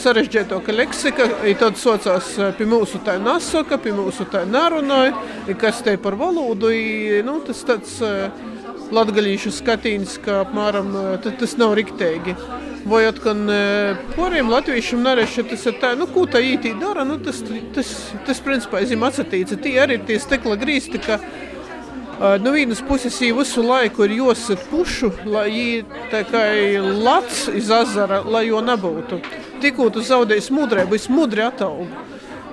[0.00, 1.28] sarežģītāka leksika.
[1.60, 5.14] Tad saucās pie mūsu tā nesaka, pie mūsu tā nerunāja,
[5.60, 6.72] kas te par valodu.
[6.74, 8.52] I, nu, tas tāds, uh,
[8.92, 10.92] latgaļīšu skatīns, ka apmēram
[11.24, 12.36] tas nav riktīgi.
[12.84, 13.48] Vai atkal
[14.12, 17.40] poriem latviešiem nareši tas ir tā, nu, ko tā ītī dara, nu, tas,
[17.72, 17.92] tas,
[18.26, 21.16] tas principā, zim atsatīca, tie arī ir tie stekla grīsti, ka
[22.14, 26.44] No vienas puses, viņa visu laiku ir jāsaka pušu, lai viņa tā kā
[27.04, 29.18] lats iz azara, lai jo nebūtu.
[29.64, 31.88] Tikko tu zaudēsi mudrību, es mudri ataugu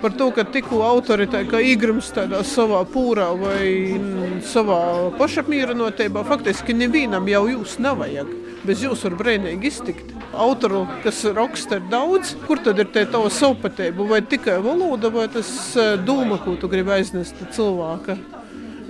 [0.01, 3.99] par to, ka tikko autori tā kā īgrums tādā savā pūrā vai
[4.49, 8.31] savā pašapmierinātībā, faktiski nevienam jau jūs nevajag.
[8.65, 10.11] Bez jūs var brīvīgi iztikt.
[10.37, 12.35] Autoru, kas raksta, ir daudz.
[12.47, 14.05] Kur tad ir tā tava savpatība?
[14.09, 15.49] Vai tikai valoda, vai tas
[16.05, 18.17] doma, ko tu gribi aiznest cilvēka?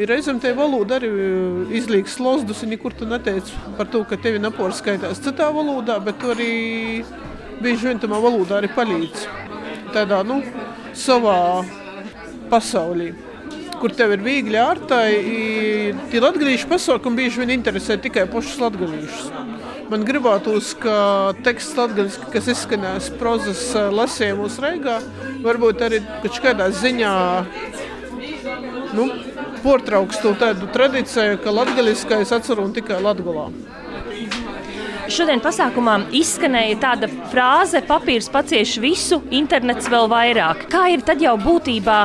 [0.01, 4.17] Ir reizēm tā valoda arī eh, izlīgs lozdus, un nekur tu neteici par to, ka
[4.17, 6.53] tevi napori skaitās citā valodā, bet tu arī
[7.61, 9.27] bieži vien tamā valodā arī palīdz.
[9.93, 10.39] Tādā, nu,
[10.97, 11.35] savā
[12.49, 13.11] pasaulī.
[13.77, 15.11] Kur tev ir viegli ārtai,
[16.09, 19.29] tie latgadījuši pasākumi bieži vien interesē tikai pašus latgadījušus.
[19.91, 20.95] Man gribētos, ka
[21.45, 24.97] teksts latgadiski, kas izskanēs prozas eh, lasījumos Reigā,
[25.45, 26.01] varbūt arī
[26.41, 27.13] kādā ziņā
[28.97, 29.07] nu,
[29.64, 33.49] portrauks to tādu tradīciju, ka latgaliskais atceru un tikai latgulā.
[35.12, 40.70] Šodien pasākumā izskanēja tāda frāze: papīrs pacieš visu, internets vēl vairāk.
[40.72, 41.99] Kā ir tad jau būtībā?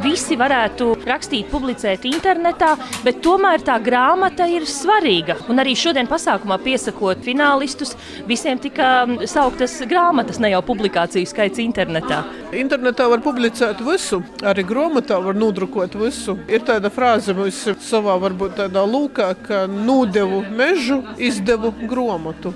[0.00, 2.70] Visi varētu rakstīt, publicēt internetā,
[3.04, 5.36] bet tomēr tā grāmata ir svarīga.
[5.52, 7.92] Un arī šodien pasākumā piesakot finālistus,
[8.28, 12.22] visiem tika sauktas grāmatas, ne jau publikāciju skaits internetā.
[12.56, 16.38] Internetā var publicēt visu, arī grāmatā var nodrukot visu.
[16.48, 22.54] Ir tāda frāze mums savā varbūt tādā lūkā, ka nodevu mežu, izdevu grāmatu.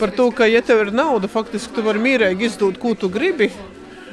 [0.00, 3.52] Par to, ka, ja tev ir nauda, faktiski tu vari mierīgi izdot, ko tu gribi.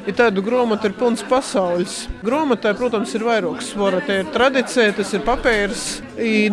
[0.08, 1.96] Ja tādu grāmatu ir pilns pasaules.
[2.24, 4.00] Grāmatā, protams, ir vairāk svara.
[4.06, 5.84] Tā ir tradīcija, tas ir papīrs.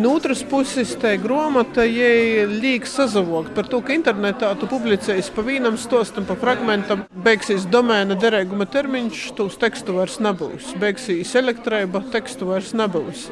[0.03, 5.79] No otras puses, tā grāmata liek sazavokt par to, ka internetā tu publicējies pa vienam
[5.79, 7.05] stostam, pa fragmentam.
[7.23, 10.75] Beigsies domēna derīguma termiņš, tos tekstu vairs nebūs.
[10.81, 13.29] Beigsies elektrība, tekstu vairs nebūs.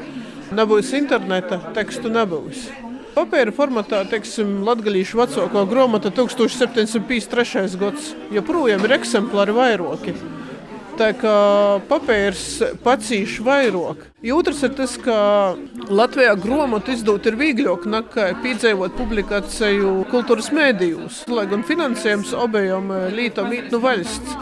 [0.56, 2.70] Nebūs interneta, tekstu nebūs.
[3.16, 7.78] Papīra formatā, teiksim, latgalīšu vecākā grāmata 1753.
[7.80, 10.16] gads, joprojām ir eksemplāri vairoki.
[11.00, 11.36] Tā kā
[11.90, 12.44] papīrs
[12.84, 14.04] pacīš vairāk.
[14.36, 15.16] Otrs ir tas, ka
[15.88, 21.22] Latvijā grāmatu izdot ir vieglāk nekā piedzīvot publikāciju kultūras mēdījos.
[21.32, 24.36] Lai gan finansējums abiem lītām ir no valsts,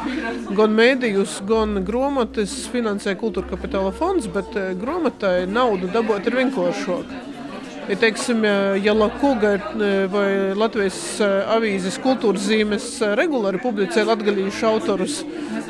[0.57, 7.32] gan mēdījus, gan grāmatas finansē kultūra kapitāla fonds, bet grāmatai naudu dabūt ir vienkāršāk.
[7.89, 8.43] Ja, teiksim,
[8.83, 9.57] ja Lakuga
[10.11, 10.99] vai Latvijas
[11.51, 12.85] avīzes kultūras zīmes
[13.19, 15.17] regulāri publicē latgalīšu autorus,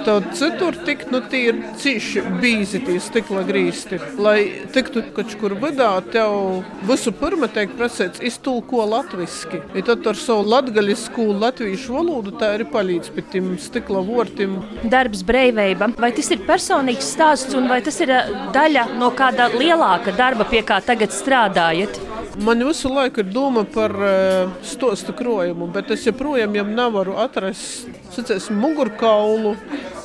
[0.05, 3.99] tad citur tikt, nu, tie ir cīši bīzi tie stikla grīsti.
[4.21, 4.37] Lai
[4.75, 9.63] tiktu kaut kur vidā, tev visu pirma tiek prasēts iztulko latviski.
[9.73, 14.59] Ja tad ar savu latgaļisku latviešu valodu tā arī palīdz pie tiem stikla vortim.
[14.85, 18.13] Darbs breiveiba, vai tas ir personīgs stāsts un vai tas ir
[18.53, 22.02] daļa no kāda lielāka darba, pie kā tagad strādājat?
[22.41, 28.57] Man visu laiku ir doma par uh, stostu krojumu, bet es joprojām nevaru atrast sacēsim,
[28.57, 29.51] mugurkaulu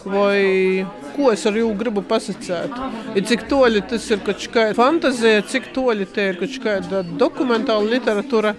[0.04, 2.74] vai ko es ar jū gribu pasakāt.
[3.16, 7.88] Ir cik toļi tas ir kaut kāda fantazija, cik toļi te ir kaut kāda dokumentāla
[7.96, 8.54] literatūra.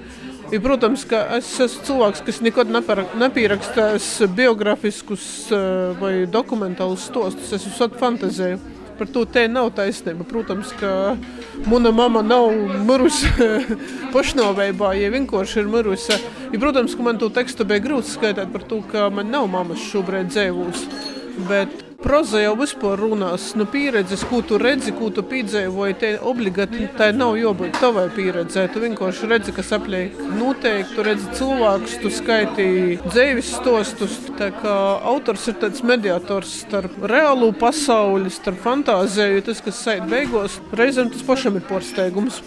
[0.50, 5.28] Ir, protams, ka es esmu cilvēks, kas nekad nepierakstās biogrāfiskus
[6.02, 7.54] vai dokumentālus stostus.
[7.54, 8.79] Es esmu fantāzēju.
[9.00, 10.28] Par to te nav taisnība.
[10.28, 11.16] Protams, ka
[11.70, 12.52] mana mama nav
[12.86, 13.32] mirusi
[14.16, 16.18] pašnāvībā, ja vienkārši ir mirusi.
[16.52, 19.88] Ja, protams, ka man to tekstu bija grūti skaitīt par to, ka man nav mammas
[19.90, 20.84] šobrīd dzīvos.
[21.48, 25.96] Bet Proza jau vispār runās nu, pieredzes, ko tu redzi, ko tu piedzīvoji.
[26.00, 28.64] Te obligāti tā nav jābūt tavai pieredzē.
[28.72, 30.96] Tu vienkārši redzi, kas apliek noteikti.
[30.96, 34.16] Tu redzi cilvēkus, tu skaitīji dzīves stostus.
[34.40, 34.76] Tā kā
[35.12, 39.44] autors ir tāds mediators starp reālo pasauli, starp fantāziju.
[39.50, 42.40] Tas, kas sēž beigās, reizēm tas pašam ir pārsteigums.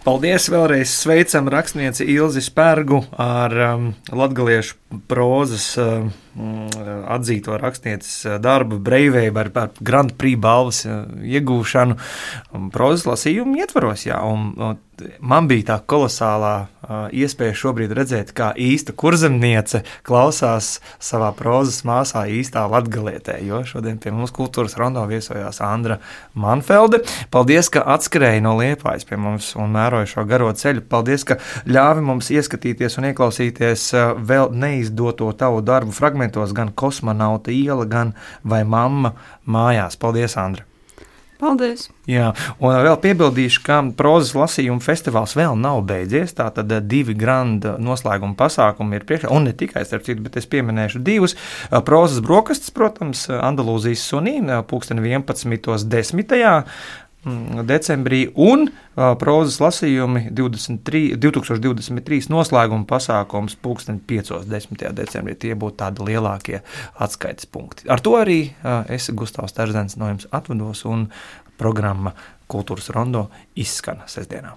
[0.00, 0.46] Paldies!
[0.48, 4.78] Vēlreiz sveicam rakstnieci Ilzi Spērgu ar um, latgaliešu
[5.12, 11.96] prozas um, atzīto rakstnieces darbu Breiveiba ar, ar Grand Prix balvas uh, iegūšanu
[12.74, 14.06] prozas lasījumu ietvaros.
[14.06, 14.78] Jā, un, un
[15.20, 22.26] man bija tā kolosālā uh, iespēja šobrīd redzēt, kā īsta kurzemniece klausās savā prozas māsā
[22.30, 26.00] īstā latgalietē, jo šodien pie mums kultūras rondo viesojās Andra
[26.34, 27.02] Manfelde.
[27.32, 30.84] Paldies, ka atskrēja no Liepājas pie mums un mēroja šo garo ceļu.
[30.90, 33.88] Paldies, ka ļāvi mums ieskatīties un ieklausīties
[34.30, 38.14] vēl neizdoto tavu darbu fragmentos, gan kosmonauta iela, gan
[38.44, 39.14] vai mamma
[39.46, 39.96] mājās.
[39.98, 40.64] Paldies, Andra!
[41.40, 41.88] Paldies!
[42.04, 46.34] Jā, un vēl piebildīšu, ka prozas lasījuma festivāls vēl nav beidzies.
[46.36, 50.48] Tātad eh, divi grandi noslēguma pasākumi ir priekšā, un ne tikai starp citu, bet es
[50.50, 51.36] pieminēšu divus.
[51.70, 56.76] Eh, prozas brokastis, protams, Andalūzijas sunī, eh, pulksten 11.10
[57.68, 64.94] decembrī, un uh, prozas lasījumi 23, 2023 noslēguma pasākums pulksten 5.10.
[64.96, 65.36] decembrī.
[65.36, 66.62] Tie būtu tādi lielākie
[66.98, 67.88] atskaites punkti.
[67.92, 71.08] Ar to arī uh, es, Gustavs Terzens, no jums atvados, un
[71.60, 72.14] programma
[72.50, 74.56] Kultūras Rondo izskan sestdienā.